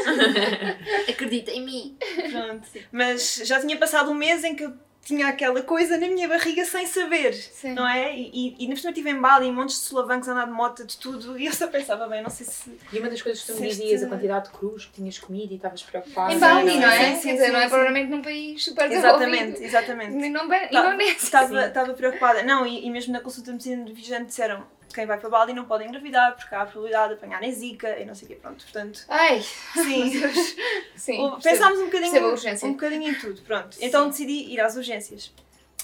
é. 1.08 1.12
Acredita 1.12 1.52
em 1.52 1.64
mim. 1.64 1.98
Pronto. 2.32 2.68
Mas 2.92 3.36
já 3.44 3.60
tinha 3.62 3.78
passado 3.78 4.10
um 4.10 4.16
mês 4.16 4.44
em 4.44 4.56
que 4.56 4.64
eu 4.64 4.74
tinha 5.06 5.28
aquela 5.28 5.62
coisa 5.62 5.98
na 5.98 6.08
minha 6.08 6.28
barriga 6.28 6.66
sem 6.66 6.88
saber. 6.88 7.32
Sim. 7.34 7.74
Não 7.76 7.88
é? 7.88 8.14
E, 8.18 8.32
e, 8.34 8.66
e 8.66 8.68
na 8.68 8.74
eu 8.88 8.92
estive 8.92 9.12
em 9.12 9.22
Bali, 9.22 9.46
em 9.48 9.54
montes 9.54 9.80
de 9.80 9.84
solavancos, 9.86 10.28
andar 10.28 10.46
de 10.48 10.52
moto, 10.52 10.84
de 10.84 10.98
tudo, 10.98 11.40
e 11.40 11.46
eu 11.46 11.54
só 11.54 11.68
pensava, 11.68 12.08
bem, 12.08 12.24
não 12.24 12.30
sei 12.32 12.46
se. 12.46 12.76
E 12.92 12.98
uma 13.00 13.08
das 13.10 13.22
coisas 13.22 13.44
que 13.44 13.54
tu 13.54 13.62
me 13.62 13.68
dizias, 13.70 14.02
a 14.04 14.08
quantidade 14.08 14.46
de 14.46 14.58
cruz 14.58 14.86
que 14.86 14.94
tinhas 14.94 15.20
comido 15.20 15.54
e 15.54 15.56
estavas 15.58 15.84
preocupada. 15.84 16.34
Em 16.34 16.40
Bali, 16.40 16.72
sim, 16.72 16.80
não 16.80 16.90
é? 16.90 17.16
sim, 17.16 17.38
não 17.38 17.60
é 17.60 17.70
provavelmente 17.70 18.10
num 18.10 18.22
país 18.24 18.64
super 18.64 18.92
Exatamente, 18.92 19.32
desenvolvido. 19.38 19.64
exatamente. 19.64 20.30
Não 20.30 20.50
Tá- 20.50 20.66
Indonésia. 20.90 21.14
Estava 21.14 21.66
estava 21.68 21.94
preocupada. 21.94 22.42
Não, 22.42 22.66
e, 22.66 22.86
e 22.88 22.90
mesmo 22.90 23.14
na 23.14 23.20
consulta 23.22 23.52
de 23.52 23.54
medicina 23.54 23.86
de 23.86 23.94
vigilante 23.94 24.26
disseram 24.26 24.66
quem 24.96 25.06
vai 25.06 25.20
para 25.20 25.30
Bali 25.30 25.54
não 25.54 25.66
pode 25.66 25.84
engravidar 25.84 26.36
porque 26.36 26.56
há 26.56 26.62
a 26.62 26.66
probabilidade 26.66 27.10
de 27.10 27.14
apanhar 27.16 27.44
zika 27.52 28.00
e 28.00 28.06
não 28.06 28.16
sei 28.16 28.26
o 28.26 28.28
quê. 28.30 28.36
Pronto, 28.36 28.64
portanto, 28.64 29.06
Ai, 29.10 29.42
sim. 29.42 30.12
sim. 30.96 31.22
O-. 31.22 31.40
Pensámos 31.40 31.80
um 31.80 31.86
bocadinho, 31.86 32.34
um 32.64 32.72
bocadinho 32.72 33.12
em 33.12 33.16
tudo, 33.16 33.42
pronto. 33.42 33.78
Então 33.82 34.10
decidi 34.10 34.54
ir 34.54 34.60
às 34.62 34.76
urgências. 34.76 35.34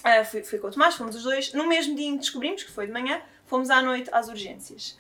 Ah, 0.04 0.24
fui, 0.24 0.42
fui 0.42 0.58
com 0.58 0.68
o 0.68 0.72
Tomás, 0.72 0.96
fomos 0.96 1.16
os 1.16 1.24
dois. 1.24 1.54
No 1.54 1.68
mesmo 1.68 1.96
dia 1.96 2.08
em 2.08 2.14
que 2.14 2.22
descobrimos, 2.22 2.64
que 2.64 2.72
foi 2.72 2.88
de 2.88 2.94
manhã, 2.94 3.22
fomos 3.46 3.70
à 3.70 3.82
noite 3.82 4.10
às 4.12 4.30
urgências. 4.30 4.98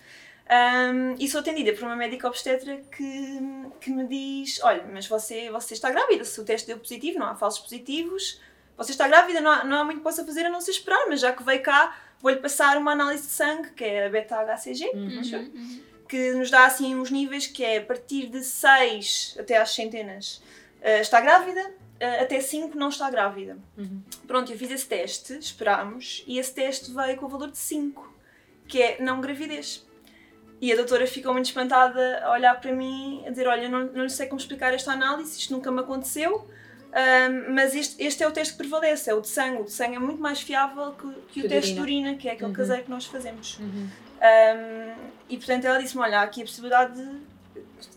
Ahm, 0.48 1.16
e 1.18 1.30
sou 1.30 1.40
atendida 1.40 1.72
por 1.72 1.84
uma 1.86 1.96
médica 1.96 2.28
obstetra 2.28 2.78
que, 2.92 3.40
que 3.80 3.90
me 3.90 4.06
diz: 4.06 4.62
Olha, 4.62 4.84
mas 4.92 5.08
você, 5.08 5.50
você 5.50 5.74
está 5.74 5.90
grávida, 5.90 6.26
se 6.26 6.40
o 6.40 6.44
teste 6.44 6.68
deu 6.68 6.78
positivo, 6.78 7.18
não 7.18 7.28
há 7.28 7.36
falsos 7.36 7.62
positivos, 7.62 8.42
você 8.76 8.92
está 8.92 9.08
grávida, 9.08 9.40
não 9.40 9.50
há, 9.50 9.64
não 9.64 9.78
há 9.78 9.84
muito 9.86 10.00
que 10.00 10.04
possa 10.04 10.26
fazer 10.26 10.46
a 10.46 10.50
não 10.50 10.60
ser 10.60 10.72
esperar, 10.72 11.06
mas 11.08 11.22
já 11.22 11.32
que 11.32 11.42
veio 11.42 11.64
cá, 11.64 11.96
vou-lhe 12.22 12.38
passar 12.38 12.78
uma 12.78 12.92
análise 12.92 13.24
de 13.24 13.34
sangue, 13.34 13.72
que 13.72 13.84
é 13.84 14.06
a 14.06 14.10
beta-HCG, 14.10 14.92
acho 15.20 15.36
eu 15.36 15.52
que 16.12 16.34
nos 16.34 16.52
dá 16.52 16.66
assim 16.66 16.94
uns 16.94 17.10
níveis 17.10 17.48
que 17.48 17.64
é 17.64 17.78
a 17.78 17.86
partir 17.86 18.28
de 18.28 18.44
6 18.44 19.38
até 19.40 19.56
às 19.56 19.74
centenas 19.74 20.44
eh, 20.82 21.00
está 21.00 21.22
grávida, 21.22 21.74
eh, 22.02 22.20
até 22.20 22.42
5 22.42 22.78
não 22.78 22.90
está 22.90 23.10
grávida. 23.10 23.58
Uhum. 23.78 24.02
Pronto, 24.28 24.52
eu 24.52 24.58
fiz 24.58 24.70
esse 24.72 24.86
teste, 24.86 25.38
esperámos, 25.38 26.22
e 26.28 26.38
esse 26.38 26.54
teste 26.54 26.92
veio 26.92 27.16
com 27.16 27.28
o 27.28 27.30
valor 27.30 27.50
de 27.50 27.58
5, 27.58 28.14
que 28.68 28.82
é 28.82 29.02
não 29.02 29.22
gravidez. 29.22 29.88
E 30.60 30.74
a 30.74 30.76
doutora 30.76 31.08
ficou 31.08 31.32
muito 31.32 31.46
espantada 31.46 32.22
a 32.26 32.34
olhar 32.34 32.60
para 32.60 32.74
mim, 32.74 33.24
a 33.26 33.30
dizer, 33.30 33.48
olha, 33.48 33.70
não, 33.70 33.86
não 33.86 34.10
sei 34.10 34.28
como 34.28 34.42
explicar 34.42 34.74
esta 34.74 34.92
análise, 34.92 35.40
isto 35.40 35.54
nunca 35.54 35.72
me 35.72 35.80
aconteceu, 35.80 36.46
ahm, 36.94 37.54
mas 37.54 37.74
este, 37.76 38.02
este 38.04 38.24
é 38.24 38.28
o 38.28 38.32
teste 38.32 38.54
que 38.54 38.58
prevalece, 38.60 39.10
é 39.10 39.14
o 39.14 39.22
de 39.22 39.28
sangue. 39.30 39.62
O 39.62 39.66
de 39.66 39.72
sangue 39.72 39.96
é 39.96 40.00
muito 40.00 40.22
mais 40.22 40.42
fiável 40.42 40.92
que, 40.94 41.08
que 41.34 41.42
Que 41.42 41.46
o 41.48 41.50
teste 41.50 41.74
de 41.74 41.80
urina. 41.80 42.16
que 42.16 42.28
é 42.28 42.34
aquele 42.34 42.48
Uhum. 42.50 42.54
caseiro 42.56 42.84
que 42.84 42.90
nós 42.90 43.06
fazemos. 43.06 43.58
Uhum. 43.60 43.88
Um, 44.22 44.94
e 45.30 45.38
portanto 45.38 45.66
ela 45.66 45.80
disse-me: 45.82 46.02
Olha, 46.04 46.20
há 46.20 46.24
aqui 46.24 46.42
a 46.42 46.46
possibilidade 46.46 46.96
de, 46.96 47.22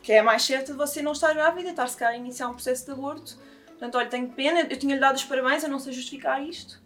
que 0.03 0.13
é 0.13 0.21
a 0.21 0.23
mais 0.25 0.43
certa 0.43 0.73
de 0.73 0.79
você 0.79 1.03
não 1.03 1.13
estar 1.13 1.33
grávida, 1.35 1.71
estar 1.71 1.87
se 1.89 1.97
calhar 1.97 2.15
a 2.15 2.17
iniciar 2.17 2.49
um 2.49 2.55
processo 2.55 2.85
de 2.87 2.93
aborto. 2.93 3.37
Portanto, 3.69 3.97
olha, 3.97 4.09
tenho 4.09 4.29
pena, 4.31 4.61
eu 4.61 4.77
tinha-lhe 4.79 5.01
dado 5.01 5.17
os 5.17 5.25
parabéns, 5.25 5.63
eu 5.63 5.69
não 5.69 5.79
sei 5.79 5.93
justificar 5.93 6.43
isto. 6.43 6.83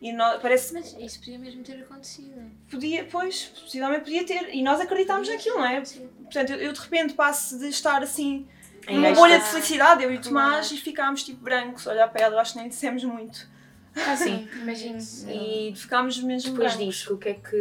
E 0.00 0.12
parece 0.42 0.74
Mas 0.74 0.94
isso 1.00 1.18
podia 1.18 1.38
mesmo 1.38 1.62
ter 1.64 1.80
acontecido. 1.80 2.50
podia, 2.70 3.04
pois, 3.10 3.44
possivelmente 3.64 4.02
podia 4.04 4.24
ter. 4.26 4.54
E 4.54 4.62
nós 4.62 4.78
acreditámos 4.78 5.26
naquilo, 5.28 5.56
não 5.56 5.64
é? 5.66 5.82
Sim. 5.84 6.06
Portanto, 6.22 6.50
eu, 6.50 6.58
eu 6.58 6.72
de 6.72 6.78
repente 6.80 7.14
passo 7.14 7.58
de 7.58 7.68
estar 7.68 8.02
assim, 8.02 8.46
Esta- 8.86 9.14
bolha 9.20 9.38
de 9.38 9.44
felicidade, 9.46 10.02
eu 10.04 10.12
e 10.12 10.16
o 10.16 10.20
Tomás, 10.20 10.68
Claro. 10.68 10.74
e 10.74 10.78
ficámos 10.78 11.22
tipo 11.24 11.42
brancos, 11.42 11.86
a 11.88 11.92
olhar 11.92 12.08
para 12.08 12.22
ela, 12.24 12.34
eu 12.36 12.38
acho 12.40 12.52
que 12.54 12.58
nem 12.60 12.68
dissemos 12.68 13.02
muito. 13.04 13.54
Ah, 13.98 14.14
sim, 14.14 14.46
imagino. 14.60 14.98
E 15.26 15.72
ficámos 15.74 16.18
mesmo 16.22 16.50
Depois 16.50 16.74
brancos. 16.74 16.94
disso, 16.96 17.14
o 17.14 17.16
que, 17.18 17.30
é 17.30 17.34
que, 17.34 17.56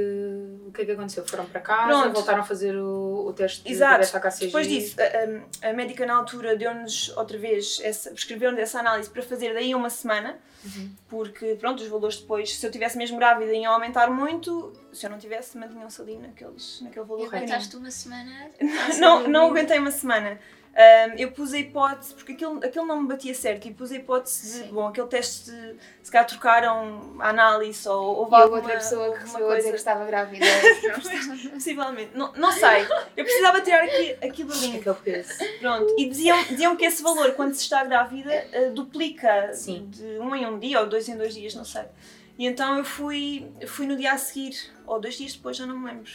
o 0.67 0.71
que 0.73 0.81
é 0.81 0.85
que 0.85 0.91
aconteceu? 0.91 1.25
Foram 1.25 1.45
para 1.45 1.61
casa, 1.61 1.87
Pronto. 1.87 2.13
voltaram 2.13 2.41
a 2.41 2.43
fazer 2.43 2.75
o, 2.75 3.27
o 3.27 3.31
teste 3.31 3.63
de 3.63 3.71
Exato. 3.71 4.01
beta-HCG? 4.01 4.45
Depois 4.47 4.67
disso, 4.67 4.95
a, 4.99 5.67
a- 5.67 5.69
a 5.69 5.73
médica 5.73 6.05
na 6.05 6.13
altura 6.13 6.57
deu-nos 6.57 7.07
outra 7.15 7.37
vez, 7.37 7.77
prescreveu-nos 8.13 8.59
essa 8.59 8.81
análise 8.81 9.09
para 9.09 9.23
fazer 9.23 9.53
daí 9.53 9.73
uma 9.73 9.89
semana, 9.89 10.37
Uhum. 10.65 10.89
porque 11.07 11.55
pronto, 11.59 11.81
os 11.83 11.87
valores 11.87 12.17
depois, 12.19 12.57
se 12.57 12.65
eu 12.67 12.71
tivesse 12.71 12.97
mesmo 12.97 13.17
grávida, 13.17 13.53
iam 13.53 13.71
aumentar 13.71 14.09
muito, 14.11 14.73
se 14.91 15.05
eu 15.05 15.09
não 15.11 15.17
tivesse, 15.19 15.57
mantinham-se 15.57 16.01
ali 16.01 16.17
naqueles, 16.17 16.81
naquele 16.81 17.05
E 17.05 17.07
valor 17.07 17.23
pequenino. 17.25 17.47
aguentaste 17.53 17.75
uma 17.77 17.91
semana. 17.91 18.49
Não, 18.99 19.27
não 19.27 19.47
aguentei 19.51 19.77
uma 19.79 19.91
semana. 19.91 20.37
Ahm, 20.77 21.15
eu 21.17 21.31
pus 21.31 21.53
a 21.53 21.57
hipótese, 21.57 22.13
porque 22.13 22.33
aquilo, 22.33 22.57
aquilo 22.57 22.85
não 22.85 23.01
me 23.01 23.07
batia 23.07 23.33
certo, 23.33 23.65
e 23.65 23.73
pus 23.73 23.93
a 23.93 23.95
hipótese 23.95 24.63
de, 24.63 24.73
bom, 24.73 24.87
aquele 24.87 25.07
teste, 25.07 25.49
de, 25.49 25.75
se 26.03 26.11
calhar 26.11 26.27
trocaram 26.27 27.15
a 27.19 27.29
análise 27.29 27.87
ou 27.87 28.17
houve 28.17 28.31
E 28.33 28.35
alguma, 28.35 28.57
outra 28.57 28.73
pessoa 28.73 29.13
que 29.13 29.21
recebeu 29.21 29.51
a 29.51 29.55
dizer 29.55 29.69
que 29.69 29.77
estava 29.77 30.03
grávida. 30.03 30.45
Possivelmente, 31.53 32.11
não, 32.13 32.33
não 32.33 32.51
sei. 32.51 32.81
Eu 33.15 33.23
precisava 33.23 33.61
tirar 33.61 33.85
aqui, 33.85 34.17
aquilo 34.21 34.49
peso. 34.95 35.31
Pronto, 35.61 35.95
e 35.97 36.09
diziam, 36.09 36.43
diziam 36.43 36.75
que 36.75 36.83
esse 36.83 37.01
valor, 37.01 37.31
quando 37.35 37.53
se 37.53 37.61
está 37.61 37.85
grávida, 37.85 38.33
eh, 38.51 38.69
duplica 38.71 39.53
Sim. 39.53 39.87
de 39.89 40.19
um 40.19 40.35
em 40.35 40.45
um 40.45 40.59
dia 40.59 40.81
ou 40.81 40.87
dois 40.87 41.07
em 41.07 41.15
dois 41.15 41.33
dias, 41.33 41.55
não 41.55 41.63
sei. 41.63 41.85
E 42.37 42.45
então 42.45 42.77
eu 42.77 42.83
fui, 42.83 43.49
fui 43.65 43.87
no 43.87 43.95
dia 43.95 44.11
a 44.11 44.17
seguir, 44.17 44.57
ou 44.85 44.99
dois 44.99 45.15
dias 45.15 45.33
depois, 45.33 45.55
já 45.55 45.65
não 45.65 45.79
me 45.79 45.85
lembro. 45.85 46.11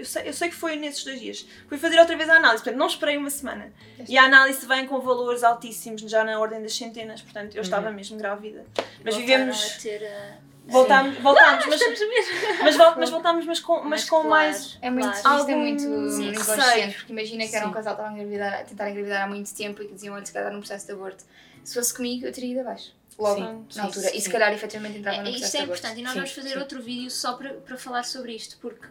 Eu 0.00 0.04
sei, 0.06 0.28
eu 0.28 0.32
sei 0.32 0.48
que 0.48 0.54
foi 0.54 0.76
nesses 0.76 1.04
dois 1.04 1.20
dias. 1.20 1.46
Fui 1.68 1.76
fazer 1.78 1.98
outra 1.98 2.16
vez 2.16 2.28
a 2.28 2.34
análise, 2.36 2.62
portanto 2.62 2.78
não 2.80 2.86
esperei 2.86 3.16
uma 3.16 3.30
semana. 3.30 3.72
E 4.08 4.16
a 4.16 4.24
análise 4.24 4.64
vem 4.66 4.86
com 4.86 4.98
valores 5.00 5.44
altíssimos, 5.44 6.00
já 6.02 6.24
na 6.24 6.38
ordem 6.40 6.62
das 6.62 6.74
centenas, 6.74 7.20
portanto 7.20 7.54
eu 7.54 7.62
estava 7.62 7.90
mesmo 7.90 8.16
grávida. 8.16 8.64
Mas 9.04 9.14
Voltaram 9.14 9.20
vivemos. 9.20 9.76
a 9.78 9.82
ter 9.82 10.04
a. 10.06 10.50
Voltámos, 10.66 11.18
voltámos, 11.18 11.66
mas, 11.66 11.80
Estamos 11.80 12.00
mesmo. 12.00 12.62
mas, 12.62 12.76
vol- 12.76 12.94
mas 12.96 13.10
voltámos, 13.10 13.44
mas 13.46 13.60
com, 13.60 13.82
mas 13.82 14.04
com 14.04 14.16
claro, 14.22 14.28
mais. 14.28 14.78
É 14.80 14.88
muito, 14.90 15.20
claro. 15.20 15.38
isto 15.40 15.50
é 15.50 15.56
muito 15.56 15.82
inconsciente, 16.22 16.96
porque 16.96 17.12
imagina 17.12 17.46
que 17.48 17.56
era 17.56 17.66
um 17.66 17.72
casal 17.72 17.96
que 17.96 18.00
estava 18.02 18.08
a, 18.08 18.12
engravidar, 18.20 18.60
a 18.60 18.64
tentar 18.64 18.90
engravidar 18.90 19.22
há 19.24 19.26
muito 19.26 19.52
tempo 19.54 19.82
e 19.82 19.86
que 19.88 19.94
diziam, 19.94 20.14
olha, 20.14 20.24
se 20.24 20.32
calhar 20.32 20.52
num 20.52 20.60
processo 20.60 20.86
de 20.86 20.92
aborto. 20.92 21.24
Se 21.64 21.74
fosse 21.74 21.92
comigo, 21.94 22.24
eu 22.26 22.32
teria 22.32 22.52
ido 22.52 22.60
abaixo. 22.60 22.94
Logo, 23.18 23.36
Sim, 23.40 23.42
na 23.42 23.64
sim, 23.70 23.80
altura. 23.80 24.06
E 24.08 24.12
sim. 24.12 24.20
se 24.20 24.30
calhar 24.30 24.52
efetivamente 24.52 24.98
entrava 24.98 25.18
É, 25.18 25.20
isto 25.24 25.32
processo 25.32 25.56
é 25.56 25.58
de 25.58 25.64
aborto. 25.64 25.80
importante 25.80 26.00
e 26.00 26.02
nós 26.04 26.12
Sim, 26.12 26.18
vamos 26.20 26.32
fazer 26.32 26.48
sim. 26.50 26.58
outro 26.58 26.82
vídeo 26.82 27.10
só 27.10 27.32
para, 27.34 27.54
para 27.54 27.76
falar 27.76 28.04
sobre 28.04 28.32
isto, 28.34 28.56
porque 28.60 28.86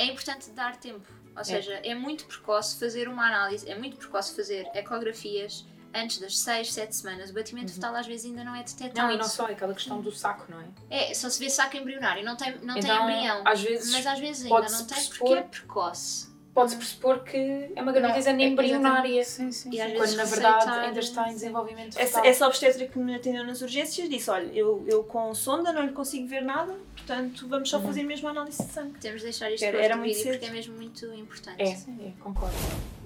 é 0.00 0.06
importante 0.06 0.50
dar 0.50 0.76
tempo. 0.76 1.06
Ou 1.36 1.44
seja, 1.44 1.74
é. 1.84 1.94
muito 1.94 2.24
precoce 2.24 2.78
fazer 2.78 3.06
uma 3.06 3.26
análise, 3.26 3.70
é 3.70 3.78
muito 3.78 3.96
precoce 3.96 4.34
fazer 4.34 4.66
ecografias 4.74 5.64
antes 5.94 6.18
das 6.18 6.38
6, 6.38 6.72
7 6.72 6.96
semanas. 6.96 7.30
O 7.30 7.34
batimento 7.34 7.72
fetal 7.72 7.94
às 7.94 8.06
vezes 8.06 8.26
ainda 8.26 8.42
não 8.42 8.54
é 8.54 8.62
detectado. 8.62 9.06
Não, 9.06 9.14
e 9.14 9.18
não 9.18 9.24
só, 9.24 9.48
é 9.48 9.52
aquela 9.52 9.74
questão 9.74 10.00
do 10.00 10.10
saco, 10.10 10.46
não 10.48 10.60
é? 10.60 11.10
É, 11.10 11.14
só 11.14 11.28
se 11.28 11.38
vê 11.38 11.50
saco 11.50 11.76
embrionário, 11.76 12.24
não 12.24 12.36
tem, 12.36 12.58
não 12.58 12.74
tem 12.74 12.84
Então, 12.84 13.10
embrião. 13.10 13.42
às 13.44 13.60
vezes, 13.60 13.92
Mas 13.92 14.06
às 14.06 14.18
vezes 14.18 14.44
ainda 14.44 14.68
não 14.70 14.86
tem 14.86 15.04
porque 15.04 15.34
é 15.34 15.42
precoce. 15.42 16.29
Pode-se 16.60 16.76
pressupor 16.76 17.20
que 17.24 17.36
é 17.74 17.82
uma 17.82 17.92
gravidez 17.92 18.26
Não, 18.26 18.32
é- 18.38 18.44
embrionária. 18.44 19.24
Sim, 19.24 19.50
sim. 19.50 19.70
E 19.72 19.80
às 19.80 19.92
Quando 19.92 20.14
na 20.16 20.24
verdade 20.24 20.70
ainda 20.70 21.00
está 21.00 21.28
em 21.28 21.32
desenvolvimento 21.34 21.98
Essa, 21.98 22.26
essa 22.26 22.46
obstetra 22.46 22.86
que 22.86 22.98
me 22.98 23.14
atendeu 23.14 23.44
nas 23.44 23.60
urgências 23.62 24.08
disse: 24.08 24.30
Olha, 24.30 24.50
eu, 24.52 24.84
eu 24.86 25.02
com 25.04 25.34
sonda 25.34 25.72
não 25.72 25.82
lhe 25.84 25.92
consigo 25.92 26.26
ver 26.26 26.42
nada, 26.42 26.74
portanto 26.96 27.46
vamos 27.48 27.68
só 27.70 27.80
fazer 27.80 28.02
mesmo 28.02 28.28
a 28.28 28.30
análise 28.32 28.62
de 28.62 28.72
sangue. 28.72 28.98
Temos 29.00 29.18
de 29.20 29.24
deixar 29.24 29.50
isto 29.50 29.62
Era- 29.62 29.72
para 29.78 29.84
era 29.84 29.94
outro 29.94 30.06
muito 30.06 30.18
cedo. 30.22 30.32
porque 30.32 30.46
é 30.46 30.50
mesmo 30.50 30.74
muito 30.76 31.06
importante. 31.14 31.62
É, 31.62 31.68
é, 31.70 32.12
concordo. 32.20 32.54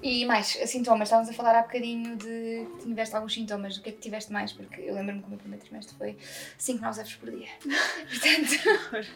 E 0.07 0.27
mais, 0.27 0.49
sintomas, 0.67 1.09
estávamos 1.09 1.31
a 1.31 1.33
falar 1.33 1.59
há 1.59 1.63
bocadinho 1.63 2.15
de 2.17 2.67
que 2.79 2.83
tiveste 2.89 3.17
alguns 3.17 3.33
sintomas, 3.33 3.75
do 3.79 3.83
que 3.83 3.89
é 3.89 3.93
que 3.93 4.01
tiveste 4.03 4.31
mais? 4.31 4.53
Porque 4.53 4.83
eu 4.83 4.93
lembro-me 4.95 5.21
que 5.23 5.27
o 5.27 5.31
meu 5.31 5.39
primeiro 5.39 5.65
trimestre 5.65 5.97
foi 5.97 6.19
5 6.59 6.83
náuseas 6.83 7.15
por 7.15 7.31
dia. 7.31 7.49
Portanto, 8.11 9.07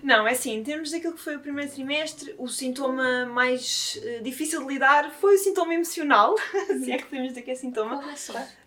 Não, 0.00 0.28
é 0.28 0.30
assim, 0.30 0.54
em 0.54 0.62
termos 0.62 0.92
daquilo 0.92 1.14
que 1.14 1.20
foi 1.20 1.34
o 1.34 1.40
primeiro 1.40 1.68
trimestre, 1.72 2.32
o 2.38 2.46
sintoma 2.46 3.26
mais 3.26 3.98
eh, 4.04 4.20
difícil 4.20 4.64
de 4.64 4.72
lidar 4.72 5.10
foi 5.10 5.34
o 5.34 5.38
sintoma 5.38 5.74
emocional, 5.74 6.36
se 6.84 6.92
é 6.92 6.96
que 6.96 7.06
podemos 7.06 7.30
dizer 7.30 7.42
que 7.42 7.50
é 7.50 7.56
sintoma. 7.56 7.96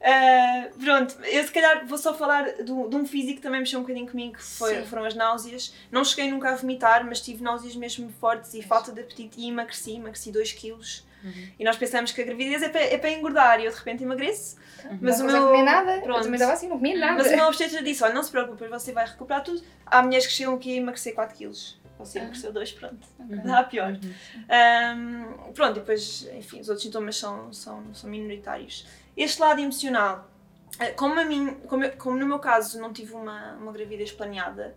Ah, 0.01 0.67
pronto, 0.77 1.15
eu 1.23 1.41
se 1.45 1.51
calhar 1.53 1.87
vou 1.87 1.97
só 1.97 2.13
falar 2.13 2.51
do- 2.65 2.89
de 2.89 2.95
um 2.97 3.05
físico 3.07 3.37
que 3.37 3.41
também 3.41 3.61
mexeu 3.61 3.79
um 3.79 3.83
bocadinho 3.83 4.07
comigo, 4.11 4.33
que 4.33 4.43
foi- 4.43 4.81
Sim. 4.81 4.85
foram 4.87 5.05
as 5.05 5.15
náuseas. 5.15 5.73
Não 5.89 6.03
cheguei 6.03 6.29
nunca 6.29 6.49
a 6.49 6.55
vomitar, 6.57 7.05
mas 7.05 7.21
tive 7.21 7.41
náuseas 7.41 7.77
mesmo 7.77 8.11
fortes 8.19 8.53
e 8.55 8.61
falta 8.61 8.91
de 8.91 8.99
apetite 8.99 9.39
e 9.39 9.47
emagreci, 9.47 9.93
emagreci 9.95 10.29
2 10.29 10.51
quilos. 10.51 11.05
Uhum. 11.23 11.47
E 11.59 11.63
nós 11.63 11.77
pensamos 11.77 12.11
que 12.11 12.21
a 12.21 12.25
gravidez 12.25 12.61
é 12.63 12.69
para, 12.69 12.81
é 12.81 12.97
para 12.97 13.09
engordar 13.11 13.59
e 13.59 13.65
eu 13.65 13.71
de 13.71 13.77
repente 13.77 14.03
emagreço. 14.03 14.57
Mas 14.99 15.19
não 15.19 15.27
o 15.27 15.31
meu. 15.31 15.47
comer 15.47 15.63
nada. 15.63 16.01
Pronto. 16.01 16.17
Eu 16.17 16.23
também 16.23 16.33
estava 16.35 16.53
assim, 16.53 16.67
não 16.67 16.77
comia 16.77 16.97
nada. 16.99 17.13
Mas 17.23 17.31
o 17.31 17.35
meu 17.35 17.45
obstetra 17.45 17.81
disse: 17.81 18.03
olha, 18.03 18.13
não 18.13 18.23
se 18.23 18.31
preocupe, 18.31 18.67
você 18.67 18.91
vai 18.91 19.05
recuperar 19.05 19.43
tudo. 19.43 19.61
Há 19.85 20.01
mulheres 20.03 20.27
que 20.27 20.33
chegam 20.33 20.55
aqui 20.55 20.73
a 20.73 20.77
emagrecer 20.81 21.13
4 21.13 21.35
quilos. 21.37 21.81
Você 21.99 22.19
emagreceu 22.19 22.51
2, 22.51 22.71
pronto. 22.73 23.07
Uhum. 23.19 23.41
Dá 23.43 23.63
pior. 23.63 23.91
Uhum. 23.93 24.13
Ahm, 24.49 25.51
pronto, 25.53 25.77
e 25.77 25.79
depois, 25.79 26.27
enfim, 26.35 26.59
os 26.59 26.67
outros 26.69 26.83
sintomas 26.85 27.15
são, 27.17 27.51
são, 27.53 27.93
são 27.93 28.09
minoritários. 28.09 28.85
Este 29.15 29.39
lado 29.41 29.61
emocional, 29.61 30.29
eh, 30.79 30.89
como, 30.91 31.19
a 31.19 31.23
mim, 31.23 31.55
como, 31.67 31.83
eu- 31.83 31.91
como 31.97 32.17
no 32.17 32.25
meu 32.25 32.39
caso 32.39 32.79
não 32.81 32.91
tive 32.91 33.13
uma, 33.13 33.53
uma 33.53 33.71
gravidez 33.71 34.11
planeada, 34.11 34.75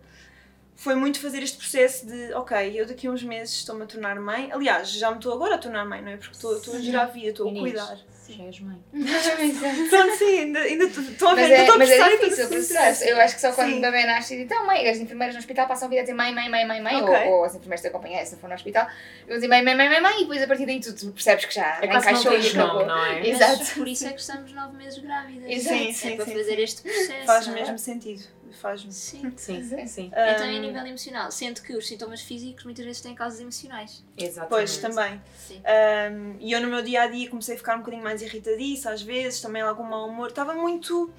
foi 0.77 0.95
muito 0.95 1.19
fazer 1.21 1.43
este 1.43 1.57
processo 1.57 2.07
de, 2.07 2.33
ok, 2.35 2.79
eu 2.79 2.87
daqui 2.87 3.07
a 3.07 3.11
uns 3.11 3.23
meses 3.23 3.55
estou-me 3.55 3.83
a 3.83 3.87
tornar 3.87 4.15
mãe. 4.21 4.51
Aliás, 4.53 4.91
já 4.91 5.11
me 5.11 5.17
estou 5.17 5.33
agora 5.33 5.55
a 5.55 5.59
tornar 5.59 5.85
mãe, 5.87 6.03
não 6.03 6.11
é? 6.11 6.17
Porque 6.19 6.35
estou, 6.35 6.57
estou 6.57 6.77
a 6.77 6.79
gerar 6.79 7.03
a 7.03 7.07
vida, 7.07 7.31
estou 7.31 7.49
a 7.49 7.53
cuidar. 7.53 7.97
Já 8.29 8.43
és 8.45 8.59
mãe. 8.59 8.77
Pronto, 9.89 10.17
sim, 10.17 10.39
ainda, 10.41 10.59
ainda 10.59 10.85
estou 10.85 11.29
a 11.29 11.35
ver, 11.35 11.43
Mas 11.43 11.51
ainda 11.51 11.55
é, 11.55 11.61
estou 11.61 11.75
a 11.77 11.79
mas 11.79 11.91
é 11.91 12.17
difícil 12.17 12.49
processar. 12.49 13.07
Eu 13.07 13.21
acho 13.21 13.35
que 13.37 13.41
só 13.41 13.53
quando 13.53 13.77
o 13.77 13.81
bebê 13.81 14.05
nasce 14.05 14.35
e 14.35 14.37
diz, 14.39 14.47
então 14.47 14.67
mãe, 14.67 14.89
as 14.89 14.99
enfermeiras 14.99 15.35
no 15.37 15.39
hospital 15.39 15.69
passam 15.69 15.87
a 15.87 15.89
vida 15.91 16.01
a 16.01 16.05
dizer 16.05 16.15
mãe, 16.15 16.35
mãe, 16.35 16.51
mãe, 16.51 16.67
mãe, 16.67 16.83
mãe, 16.83 17.03
Ok. 17.03 17.15
ou, 17.29 17.39
ou 17.39 17.45
as 17.45 17.55
enfermeiras 17.55 17.83
te 17.83 17.87
acompanham 17.87 18.27
se 18.27 18.35
for 18.37 18.49
no 18.49 18.55
hospital, 18.57 18.89
eu 19.29 19.37
dizer 19.37 19.47
mãe, 19.47 19.63
mãe, 19.63 19.77
mãe, 19.77 19.89
mãe, 19.89 20.01
mãe, 20.01 20.17
e 20.17 20.21
depois 20.23 20.43
a 20.43 20.47
partir 20.49 20.67
daí 20.67 20.81
tu, 20.81 20.93
tu 20.95 21.13
percebes 21.13 21.45
que 21.45 21.55
já 21.55 21.79
É 21.81 21.87
não 21.87 21.99
encaixou 21.99 22.33
e 22.33 22.49
acabou. 22.49 22.67
nome, 22.75 22.85
não 22.87 23.05
é? 23.07 23.19
Mas 23.21 23.29
Exato. 23.29 23.75
por 23.77 23.89
isso 23.89 24.07
é 24.09 24.13
que 24.13 24.21
estamos 24.21 24.53
nove 24.53 24.77
meses 24.77 24.99
grávidas. 24.99 25.49
Exato. 25.49 25.77
Sim, 25.77 25.89
é 25.89 25.93
sim, 25.93 26.17
para 26.17 26.25
sim, 26.25 26.33
fazer 26.35 26.59
este 26.59 26.83
processo. 26.83 27.27
Faz 27.27 27.47
não 27.47 27.55
é? 27.55 27.61
mesmo 27.61 27.79
sentido. 27.79 28.25
Faz-me. 28.57 28.93
Sim. 28.93 29.33
Sim, 29.37 29.87
sim. 29.87 30.07
Então, 30.07 30.51
e 30.51 30.57
a 30.57 30.61
nível 30.61 30.87
emocional, 30.87 31.31
sendo 31.31 31.63
que 31.63 31.77
os 31.77 31.87
sintomas 31.87 32.21
físicos 32.21 32.65
muitas 32.65 32.85
vezes 32.85 33.01
têm 33.01 33.15
causas 33.15 33.41
emocionais. 33.41 34.05
Exatamente. 34.17 34.49
Pois, 34.49 34.77
também. 34.79 35.21
Sim. 35.37 35.61
Um, 35.61 36.37
e 36.41 36.53
eu 36.53 36.61
no 36.61 36.69
meu 36.69 36.83
dia 36.83 37.03
a 37.03 37.07
dia 37.07 37.29
comecei 37.29 37.55
a 37.55 37.59
ficar 37.59 37.77
um 37.77 37.81
bocadinho 37.81 38.03
mais 38.03 38.23
irritadiça 38.23 38.91
às 38.91 39.03
vezes, 39.03 39.41
também 39.41 39.63
algum 39.63 39.85
mau 39.85 40.09
humor. 40.09 40.29
Estava 40.29 40.55
muito 40.55 41.13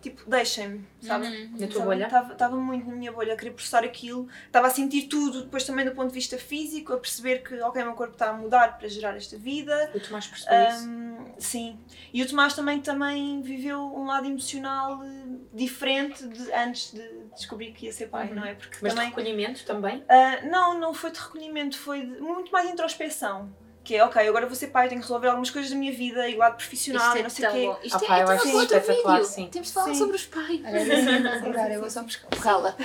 tipo, 0.00 0.28
deixem-me, 0.30 0.86
sabe? 1.02 1.26
Uhum. 1.26 1.56
Na 1.58 1.66
tua 1.66 1.84
bolha? 1.84 2.06
Estava 2.32 2.56
muito 2.56 2.86
na 2.88 2.94
minha 2.94 3.10
bolha 3.12 3.34
a 3.34 3.36
querer 3.36 3.50
processar 3.52 3.82
aquilo, 3.84 4.28
estava 4.46 4.66
a 4.66 4.70
sentir 4.70 5.02
tudo, 5.08 5.42
depois 5.42 5.64
também 5.64 5.84
do 5.84 5.92
ponto 5.92 6.08
de 6.08 6.14
vista 6.14 6.38
físico, 6.38 6.92
a 6.92 6.98
perceber 6.98 7.42
que, 7.42 7.60
ok, 7.60 7.82
o 7.82 7.84
meu 7.86 7.94
corpo 7.94 8.12
está 8.12 8.30
a 8.30 8.32
mudar 8.32 8.78
para 8.78 8.88
gerar 8.88 9.16
esta 9.16 9.36
vida. 9.36 9.90
O 9.94 10.00
Tomás 10.00 10.26
percebeu 10.26 10.68
isso. 10.68 10.88
Um, 10.88 11.34
sim. 11.38 11.78
E 12.12 12.22
o 12.22 12.28
Tomás 12.28 12.54
também, 12.54 12.80
também 12.80 13.42
viveu 13.42 13.80
um 13.80 14.06
lado 14.06 14.26
emocional 14.26 15.02
eh, 15.04 15.08
diferente 15.52 16.26
de 16.26 16.52
antes 16.52 16.92
de 16.92 17.02
descobrir 17.34 17.72
que 17.72 17.86
ia 17.86 17.92
ser 17.92 18.08
pai, 18.08 18.28
Uhum. 18.28 18.34
não 18.36 18.44
é? 18.44 18.54
Porque 18.54 18.78
Mas 18.80 18.92
de 18.92 18.96
também. 18.96 19.08
recolhimento 19.10 19.64
também? 19.64 20.04
Ah, 20.08 20.40
não, 20.48 20.78
não 20.78 20.94
foi 20.94 21.10
de 21.10 21.18
recolhimento, 21.18 21.76
foi 21.78 22.00
de 22.06 22.20
muito 22.20 22.50
mais 22.52 22.68
introspeção. 22.70 23.52
Que 23.88 23.96
é, 23.96 24.04
ok, 24.04 24.28
agora 24.28 24.44
vou 24.46 24.54
ser 24.54 24.66
pai, 24.66 24.86
tenho 24.86 25.00
que 25.00 25.06
resolver 25.06 25.28
algumas 25.28 25.48
coisas 25.48 25.70
da 25.70 25.76
minha 25.78 25.90
vida 25.92 26.28
e 26.28 26.36
lado 26.36 26.56
profissional 26.56 27.16
e 27.16 27.20
é 27.20 27.22
não 27.22 27.30
sei 27.30 27.46
o 27.48 27.50
quê. 27.52 27.66
bom. 27.68 27.78
Isto 27.82 27.96
Ah, 27.96 28.04
é, 28.04 28.06
pá, 28.08 28.18
eu 28.18 28.22
então 28.24 28.34
acho 28.34 28.48
é 28.48 28.52
outro 28.54 28.76
espetacular, 28.76 29.14
vídeo. 29.16 29.28
sim. 29.30 29.48
Temos 29.50 29.68
de 29.68 29.74
falar 29.74 29.86
Sim. 29.86 29.94
sobre 29.94 30.16
os 30.16 30.26
pais. 30.26 30.60
Eu 30.62 31.48
agora, 31.50 31.72
eu 31.72 31.80
vou 31.80 31.90
só 31.90 32.02
buscá-la. 32.02 32.76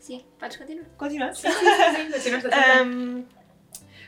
Sim, 0.00 0.24
podes 0.36 0.56
continuar. 0.56 0.86
Continua? 0.98 1.26
Continuaste 1.28 2.48
a 2.48 2.82
Um, 2.82 3.24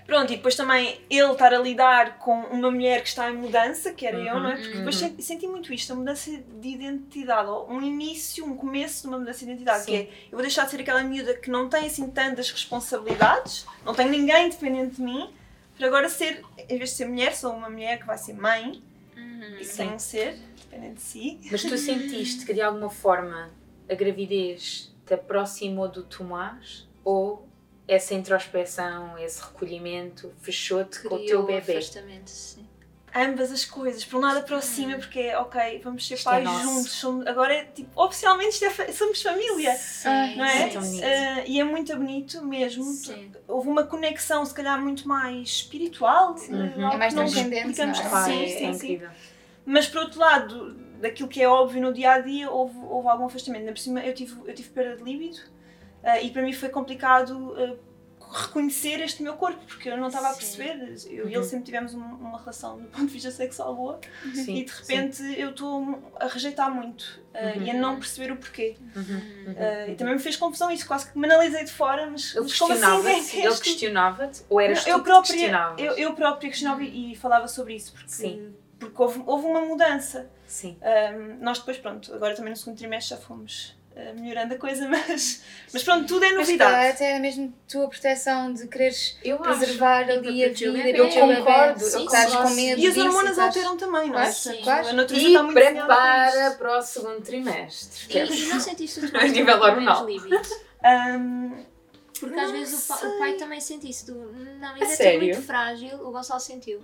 pronto, 0.06 0.32
e 0.32 0.36
depois 0.36 0.54
também 0.54 1.00
ele 1.08 1.32
estar 1.32 1.52
a 1.54 1.58
lidar 1.58 2.18
com 2.18 2.32
uma 2.46 2.70
mulher 2.70 3.02
que 3.02 3.08
está 3.08 3.30
em 3.30 3.36
mudança, 3.36 3.92
que 3.92 4.06
era 4.06 4.18
eu, 4.18 4.40
não 4.40 4.50
é? 4.50 4.56
Porque 4.56 4.76
depois 4.76 5.00
Uhum. 5.00 5.08
senti, 5.08 5.22
senti 5.22 5.46
muito 5.46 5.72
isto, 5.72 5.92
a 5.92 5.96
mudança 5.96 6.30
de 6.30 6.68
identidade, 6.68 7.48
ou 7.48 7.70
um 7.70 7.80
início, 7.82 8.44
um 8.44 8.56
começo 8.56 9.02
de 9.02 9.08
uma 9.08 9.18
mudança 9.18 9.38
de 9.40 9.44
identidade, 9.52 9.84
Sim. 9.84 9.90
que 9.90 9.96
é, 9.96 10.02
eu 10.26 10.32
vou 10.32 10.42
deixar 10.42 10.64
de 10.64 10.70
ser 10.72 10.80
aquela 10.80 11.02
miúda 11.02 11.34
que 11.34 11.50
não 11.50 11.68
tem 11.68 11.86
assim 11.86 12.10
tantas 12.10 12.50
responsabilidades, 12.50 13.66
não 13.84 13.94
tenho 13.94 14.10
ninguém 14.10 14.48
dependente 14.48 14.96
de 14.96 15.02
mim, 15.02 15.30
para 15.76 15.86
agora 15.86 16.08
ser, 16.08 16.42
em 16.68 16.76
vez 16.78 16.90
de 16.90 16.96
ser 16.96 17.06
mulher, 17.06 17.34
sou 17.34 17.52
uma 17.52 17.70
mulher 17.70 17.98
que 17.98 18.06
vai 18.06 18.18
ser 18.18 18.34
mãe, 18.34 18.82
Uhum. 19.16 19.58
e 19.58 19.64
sem 19.64 19.88
um 19.90 19.98
ser, 19.98 20.38
dependente 20.56 20.94
de 20.94 21.02
si. 21.02 21.40
Mas 21.50 21.62
tu 21.62 21.76
sentiste 21.76 22.44
que 22.46 22.54
de 22.54 22.60
alguma 22.60 22.88
forma 22.90 23.50
a 23.90 23.94
gravidez 23.94 24.92
te 25.06 25.14
aproximou 25.14 25.88
do 25.88 26.02
Tomás 26.04 26.86
ou 27.04 27.46
essa 27.92 28.14
introspeção, 28.14 29.16
esse 29.18 29.42
recolhimento 29.42 30.32
fechou-te 30.40 31.00
com 31.02 31.14
o 31.16 31.26
teu 31.26 31.42
bebê? 31.44 31.80
sim. 32.26 32.66
ambas 33.14 33.52
as 33.52 33.64
coisas. 33.64 34.04
Por 34.04 34.16
um 34.16 34.20
lado 34.20 34.38
aproxima 34.38 34.96
porque 34.96 35.18
é 35.20 35.38
ok, 35.38 35.80
vamos 35.84 36.06
ser 36.06 36.14
Isto 36.14 36.28
é 36.30 36.32
pais 36.32 36.44
nosso. 36.44 36.62
juntos. 36.62 36.92
somos- 36.92 37.26
agora 37.26 37.52
é 37.54 37.64
tipo, 37.64 37.90
oficialmente 38.02 38.50
isto 38.54 38.64
é 38.64 38.92
somos 38.92 39.20
família. 39.22 39.74
Sim, 39.76 40.08
Não 40.36 40.44
é? 40.44 40.64
Sim, 40.64 40.72
tão 40.72 40.82
bonito. 40.82 41.04
Ah, 41.04 41.44
e 41.46 41.60
é 41.60 41.64
muito 41.64 41.96
bonito 41.96 42.42
mesmo. 42.44 42.84
Sim. 42.84 43.30
Houve 43.46 43.68
uma 43.68 43.84
conexão, 43.84 44.44
se 44.46 44.54
calhar, 44.54 44.80
muito 44.80 45.06
mais 45.06 45.48
espiritual. 45.48 46.34
Uhum. 46.48 46.84
algo 46.84 46.94
É 46.94 46.96
mais 46.96 47.12
não 47.14 47.24
transcendente, 47.24 47.78
não 47.84 47.90
é? 47.90 47.94
Sim, 48.24 48.44
é, 48.44 48.46
sim, 48.46 48.66
é 48.68 48.72
sim. 48.72 49.02
Mas 49.66 49.86
por 49.86 50.02
outro 50.02 50.18
lado, 50.18 50.74
daquilo 51.00 51.28
que 51.28 51.42
é 51.42 51.46
óbvio 51.48 51.82
no 51.82 51.92
dia 51.92 52.12
a 52.12 52.18
dia, 52.20 52.50
houve, 52.50 52.78
houve 52.78 53.08
algum 53.08 53.26
afastamento. 53.26 53.60
Ainda 53.60 53.72
por 53.72 53.78
cima, 53.80 54.00
eu 54.00 54.14
tive, 54.14 54.34
eu 54.46 54.54
tive 54.54 54.70
perda 54.70 54.96
de 54.96 55.02
líbido 55.04 55.38
ah, 56.02 56.20
e 56.20 56.30
para 56.30 56.42
mim 56.42 56.52
foi 56.52 56.68
complicado 56.68 57.54
ah, 57.58 57.92
reconhecer 58.34 58.98
este 59.02 59.22
meu 59.22 59.34
corpo, 59.34 59.60
porque 59.66 59.90
eu 59.90 59.96
não 59.98 60.06
estava 60.08 60.28
a 60.28 60.32
Sim. 60.32 60.38
perceber. 60.38 60.94
Eu 61.10 61.10
e 61.10 61.20
Uhum. 61.22 61.28
ele 61.28 61.44
sempre 61.44 61.66
tivemos 61.66 61.92
uma, 61.92 62.06
uma 62.14 62.38
relação 62.38 62.78
do 62.78 62.86
ponto 62.88 63.06
de 63.06 63.12
vista 63.12 63.30
sexual 63.30 63.74
boa 63.74 64.00
Sim, 64.34 64.56
e 64.56 64.64
de 64.64 64.72
repente 64.72 65.22
eu 65.38 65.50
estou 65.50 66.02
a 66.18 66.26
rejeitar 66.28 66.74
muito 66.74 67.20
ah, 67.34 67.52
Uhum. 67.56 67.62
e 67.62 67.70
a 67.70 67.74
não 67.74 67.96
perceber 67.98 68.32
o 68.32 68.36
porquê. 68.36 68.76
sim. 68.78 69.00
Uhum, 69.00 69.16
uhum, 69.48 69.54
Ah, 69.58 69.86
e 69.86 69.90
uhum. 69.90 69.96
também 69.96 70.14
me 70.14 70.20
fez 70.20 70.36
confusão 70.36 70.70
isso, 70.70 70.86
quase 70.86 71.10
que 71.12 71.18
me 71.18 71.26
analisei 71.26 71.64
de 71.64 71.72
fora, 71.72 72.08
mas, 72.10 72.34
Ele 72.34 72.44
mas 72.44 72.58
como 72.58 72.72
assim? 72.72 72.80
questionava-te? 72.82 73.36
é 73.36 73.40
Ele 73.40 73.48
este? 73.48 73.62
questionava-te? 73.64 74.42
Ou 74.48 74.60
eras 74.62 74.78
Não, 74.78 74.84
tu 74.84 74.88
eu 74.90 74.94
que 74.96 75.02
te 75.02 75.04
própria, 75.04 75.32
questionavas? 75.34 75.80
eu, 75.82 75.92
eu 75.98 76.14
própria 76.14 76.48
questionava 76.50 76.82
e, 76.82 77.12
e 77.12 77.16
falava 77.16 77.46
sobre 77.48 77.74
isso, 77.74 77.92
porque, 77.92 78.08
Sim. 78.10 78.54
porque 78.78 79.02
houve, 79.02 79.22
houve 79.26 79.46
uma 79.46 79.60
mudança. 79.60 80.30
Sim. 80.46 80.78
Um, 80.82 81.42
nós 81.44 81.58
depois, 81.58 81.76
pronto, 81.78 82.12
agora 82.14 82.34
também 82.34 82.50
no 82.50 82.56
segundo 82.56 82.76
trimestre 82.78 83.14
já 83.16 83.22
fomos 83.22 83.70
uh, 83.70 83.81
melhorando 84.14 84.54
a 84.54 84.58
coisa, 84.58 84.86
mas, 84.90 85.42
mas 85.72 85.82
pronto, 85.82 86.06
tudo 86.06 86.24
é 86.24 86.28
Mas 86.30 86.38
novidade. 86.38 86.88
até 86.92 87.18
mesmo 87.18 87.52
tua 87.68 87.88
proteção 87.88 88.52
de 88.52 88.66
quereres 88.68 89.16
Eu 89.24 89.38
preservar 89.38 90.08
ali 90.10 90.44
a 90.44 90.48
vida, 90.48 90.88
eu 90.96 91.08
concordo, 91.08 91.80
Sim, 91.80 91.98
eu 92.00 92.04
estás 92.06 92.30
sim, 92.30 92.36
com 92.36 92.46
sim. 92.48 92.54
medo 92.56 92.80
E 92.80 92.86
as 92.86 92.96
hormonas 92.96 93.38
alteram 93.38 93.76
também, 93.76 94.10
não 94.10 94.18
é? 94.18 94.26
Ah, 94.28 94.32
sim. 94.32 94.60
claro. 94.62 94.88
A 94.88 94.92
natureza 94.92 95.24
E 95.26 95.28
está 95.28 95.42
muito 95.42 95.54
prepara 95.54 96.50
para 96.52 96.78
o 96.78 96.82
segundo 96.82 97.20
trimestre. 97.22 98.18
E, 98.18 98.18
e 98.18 98.46
não 98.46 98.60
sentiste 98.60 99.00
o 99.00 99.16
A 99.18 99.24
nível 99.28 99.58
hormonal. 99.60 100.06
Porque 102.18 102.36
Não 102.36 102.44
às 102.44 102.50
vezes 102.52 102.84
o, 102.84 102.88
pa- 102.88 103.06
o 103.06 103.18
pai 103.18 103.32
também 103.34 103.60
sente 103.60 103.88
isso. 103.90 104.06
Do, 104.06 104.14
não, 104.60 104.74
ainda 104.74 104.84
é 104.84 104.88
sério? 104.88 105.20
muito 105.20 105.42
frágil. 105.42 105.96
O 106.06 106.12
Gonçalo 106.12 106.38
sentiu. 106.40 106.80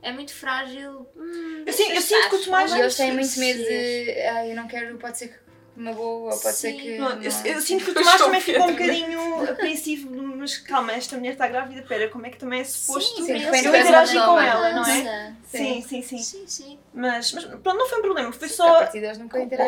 É 0.00 0.10
muito 0.12 0.32
frágil. 0.32 1.06
Hum, 1.16 1.64
Eu 1.66 1.72
sinto- 1.72 1.92
eu 1.92 2.00
sinto 2.00 2.30
que 2.30 2.36
o 2.36 2.44
Tomás- 2.44 2.72
eles 2.72 2.96
têm 2.96 3.12
muito 3.12 3.26
Sim. 3.28 3.40
medo 3.40 3.58
de. 3.64 4.20
Ai, 4.22 4.52
eu 4.52 4.56
não 4.56 4.66
quero, 4.66 4.96
pode 4.96 5.18
ser 5.18 5.28
que 5.28 5.34
me 5.78 5.94
boa, 5.94 6.36
pode 6.36 6.56
ser 6.56 6.72
que. 6.72 6.98
não, 6.98 7.22
eu, 7.22 7.30
eu 7.44 7.60
sinto 7.62 7.84
que 7.84 7.90
o 7.92 7.94
Tomás 7.94 8.20
também 8.20 8.40
ficou 8.40 8.64
um 8.64 8.72
bocadinho 8.72 9.50
apreensivo, 9.50 10.10
mas 10.36 10.58
calma, 10.58 10.92
esta 10.92 11.16
mulher 11.16 11.32
está 11.32 11.46
grávida, 11.46 11.82
pera, 11.82 12.08
como 12.08 12.26
é 12.26 12.30
que 12.30 12.36
também 12.36 12.60
é 12.60 12.64
suposto 12.64 13.24
sim, 13.24 13.26
sim, 13.26 13.44
eu 13.44 13.54
interagir 13.54 14.16
uma 14.16 14.26
com 14.26 14.40
ela, 14.40 14.72
não 14.72 14.84
é? 14.84 15.34
Sim, 15.44 15.82
sim, 15.86 16.02
sim. 16.02 16.18
Sim, 16.18 16.46
sim. 16.46 16.78
Mas, 16.92 17.32
mas 17.32 17.44
pronto, 17.44 17.74
não 17.78 17.88
foi 17.88 17.98
um 17.98 18.02
problema, 18.02 18.32
foi 18.32 18.48
A 18.48 18.50
só 18.50 18.80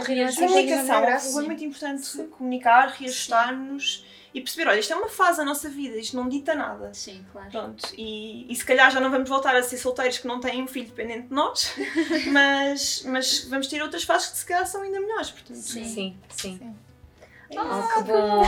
nenhuma 0.09 0.35
comunicação. 0.35 1.33
Foi 1.33 1.45
muito 1.45 1.65
importante 1.65 2.23
comunicar, 2.25 2.89
reajustar-nos 2.89 4.05
e 4.33 4.41
perceber, 4.41 4.69
olha, 4.69 4.79
isto 4.79 4.93
é 4.93 4.97
uma 4.97 5.09
fase 5.09 5.39
da 5.39 5.45
nossa 5.45 5.69
vida, 5.69 5.97
isto 5.97 6.17
não 6.17 6.29
dita 6.29 6.55
nada. 6.55 6.93
Sim, 6.95 7.25
claro. 7.33 7.51
Pronto, 7.51 7.89
e, 7.97 8.51
e 8.51 8.55
se 8.55 8.65
calhar 8.65 8.91
já 8.91 9.01
não 9.01 9.11
vamos 9.11 9.29
voltar 9.29 9.57
a 9.57 9.63
ser 9.63 9.77
solteiros 9.77 10.19
que 10.19 10.27
não 10.27 10.41
têm 10.41 10.63
um 10.63 10.69
filho 10.69 10.87
dependente 10.87 11.29
de 11.29 11.35
nós, 11.35 11.75
mas, 12.31 13.03
mas 13.05 13.45
vamos 13.45 13.67
ter 13.67 13.83
outras 13.83 14.05
fases 14.05 14.29
que 14.29 14.37
se 14.39 14.47
calhar 14.47 14.67
são 14.67 14.83
ainda 14.83 15.01
melhores, 15.01 15.31
portanto. 15.31 15.57
Sim. 15.57 15.85
Sim, 15.85 16.17
sim. 16.29 16.59
Sim. 16.59 16.77
Oh, 17.53 17.95
que 17.95 18.03
bom. 18.05 18.43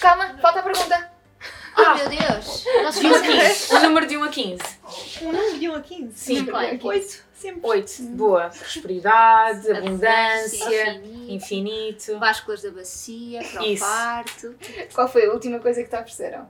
Calma, 0.00 0.36
falta 0.38 0.58
a 0.58 0.62
pergunta. 0.62 1.12
Oh 1.76 1.94
meu 1.94 2.08
Deus! 2.08 2.64
Nosso 2.82 3.00
De 3.00 3.06
1 3.06 3.14
a 3.14 3.20
15. 3.20 3.74
O 3.74 3.80
número 3.80 4.06
de 4.06 4.16
1 4.16 4.24
a 4.24 4.28
15. 4.28 4.62
Um 5.22 5.32
número 5.32 5.58
de 5.58 5.68
1 5.68 5.74
a 5.74 5.80
15? 5.80 6.12
Sim. 6.18 6.44
Claro. 6.44 6.78
Oito, 6.82 7.24
sempre. 7.42 7.60
8. 7.62 8.02
Boa. 8.16 8.48
Prosperidade, 8.48 9.70
abundância, 9.70 10.94
infinito. 10.94 11.32
infinito. 11.32 12.18
Básculas 12.18 12.62
da 12.62 12.70
bacia, 12.70 13.42
para 13.42 13.62
o 13.62 13.66
Isso. 13.66 13.84
parto. 13.84 14.54
Qual 14.94 15.08
foi 15.08 15.26
a 15.26 15.32
última 15.32 15.58
coisa 15.58 15.82
que 15.82 15.90
te 15.90 15.96
ofereceram? 15.96 16.48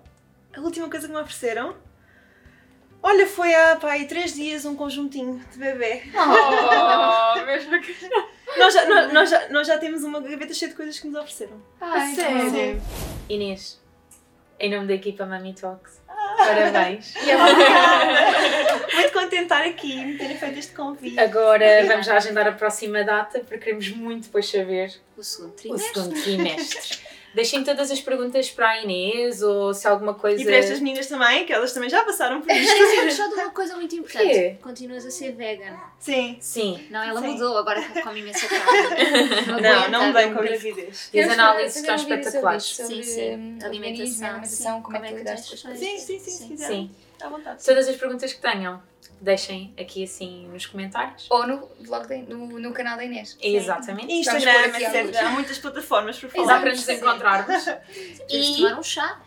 A 0.55 0.61
última 0.61 0.89
coisa 0.91 1.07
que 1.07 1.15
me 1.15 1.21
ofereceram, 1.21 1.75
olha, 3.03 3.27
foi 3.27 3.55
há 3.55 3.77
pá, 3.77 3.93
aí 3.93 4.07
três 4.07 4.35
dias 4.35 4.67
um 4.67 4.77
conjuntinho 4.77 5.43
de 5.51 5.59
bebê. 5.59 6.03
Oh, 6.15 7.41
mesmo 7.47 7.81
que. 7.81 7.97
Nós 8.59 8.75
já, 8.75 8.87
nós, 8.87 9.13
nós 9.13 9.31
já, 9.31 9.49
nós 9.49 9.67
já 9.67 9.79
temos 9.79 10.05
uma 10.05 10.21
gaveta 10.21 10.53
cheia 10.53 10.71
de 10.71 10.77
coisas 10.77 11.01
que 11.01 11.07
nos 11.07 11.17
ofereceram. 11.17 11.63
Ai, 11.81 12.15
sério? 12.15 12.51
Sim. 12.51 12.83
Inês, 13.31 13.81
em 14.61 14.71
nome 14.71 14.87
da 14.87 14.93
equipa 14.93 15.25
Mami 15.25 15.55
Talks, 15.55 16.02
parabéns. 16.47 17.15
Muito 18.95 19.13
contente 19.13 19.37
de 19.37 19.43
estar 19.43 19.63
aqui 19.65 19.93
e 19.93 20.05
me 20.05 20.19
terem 20.19 20.37
feito 20.39 20.59
este 20.59 20.73
convite. 20.73 21.19
Agora 21.19 21.87
vamos 21.87 22.07
já 22.07 22.17
agendar 22.17 22.47
a 22.47 22.53
próxima 22.53 23.03
data 23.05 23.41
porque 23.41 23.59
queremos 23.59 23.89
muito 23.91 24.25
depois 24.25 24.49
saber 24.49 24.93
O 25.17 25.23
segundo 25.23 25.51
o 25.51 25.55
trimestre. 25.55 25.95
segundo 26.03 26.23
trimestre. 26.23 26.99
Deixem 27.35 27.65
todas 27.65 27.91
as 27.91 28.01
perguntas 28.01 28.51
para 28.51 28.69
a 28.69 28.83
Inês 28.83 29.43
ou 29.43 29.73
se 29.73 29.87
alguma 29.89 30.15
coisa. 30.15 30.41
E 30.41 30.45
para 30.45 30.57
estas 30.57 30.81
meninas 30.81 31.07
também, 31.07 31.47
que 31.47 31.53
elas 31.53 31.73
também 31.73 31.89
já 31.89 32.05
passaram 32.05 32.43
por 32.43 32.51
isto. 32.53 32.73
Esquecemos 32.73 33.15
só 33.15 33.29
de 33.29 33.35
uma 33.35 33.51
coisa 33.51 33.77
muito 33.77 33.95
importante. 33.97 34.29
Quê? 34.29 34.57
Continuas 34.61 35.07
a 35.07 35.11
ser 35.11 35.33
vegan. 35.33 35.77
Sim. 35.99 36.37
Sim. 36.41 36.87
Não, 36.91 37.03
ela 37.03 37.21
Sim. 37.21 37.29
mudou, 37.29 37.57
agora 37.57 37.83
come 38.03 38.21
imensa 38.21 38.47
carne. 38.49 38.63
Não, 39.63 39.91
não 39.91 40.09
um 40.09 40.13
com 40.35 40.43
gravidez. 40.43 41.11
E 41.13 41.21
as 41.21 41.31
análises 41.31 41.77
estão 41.77 41.95
espetaculares. 41.95 42.65
Sim, 42.65 43.03
sim. 43.03 43.59
Alimentação, 43.63 44.29
alimentação, 44.29 44.77
sim. 44.77 44.83
como 44.83 44.97
é 44.97 45.13
que 45.13 45.25
coisas. 45.63 45.79
Sim, 45.79 45.99
sim, 45.99 46.19
sim, 46.19 46.57
se. 46.57 46.57
Sim. 46.57 46.91
À 47.21 47.29
vontade. 47.29 47.65
Todas 47.65 47.89
as 47.89 47.97
perguntas 47.97 48.33
que 48.33 48.41
tenham, 48.41 48.83
deixem 49.21 49.73
aqui 49.79 50.05
assim 50.05 50.49
nos 50.49 50.67
comentários. 50.67 51.27
Ou 51.31 51.47
no, 51.47 51.69
vlog 51.81 52.07
da- 52.09 52.17
no, 52.35 52.59
no 52.59 52.73
canal 52.73 52.97
da 52.97 53.05
Inês. 53.05 53.37
Exatamente. 53.41 54.13
Instagram, 54.13 54.77
etc. 54.79 55.17
Há 55.23 55.31
muitas 55.31 55.59
plataformas 55.59 56.19
para 56.19 56.29
Dá 56.29 56.35
falar. 56.35 56.61
para 56.61 56.71
nos 56.71 56.89
encontrarmos. 56.89 57.65
E 58.31 58.57
tomar 58.57 58.79
um 58.79 58.83
chá. 58.83 59.21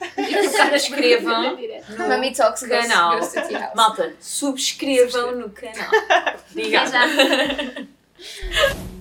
subscrevam 0.70 1.58
Mami 2.10 2.34
Talks 2.34 2.64
Canal. 2.66 3.20
Goes, 3.20 3.34
Goes 3.34 3.44
to 3.44 3.48
Tea 3.50 3.58
House. 3.60 3.76
Malta, 3.76 4.14
subscrevam 4.20 5.36
no 5.36 5.50
canal. 5.50 5.92
Obrigada. 6.52 6.98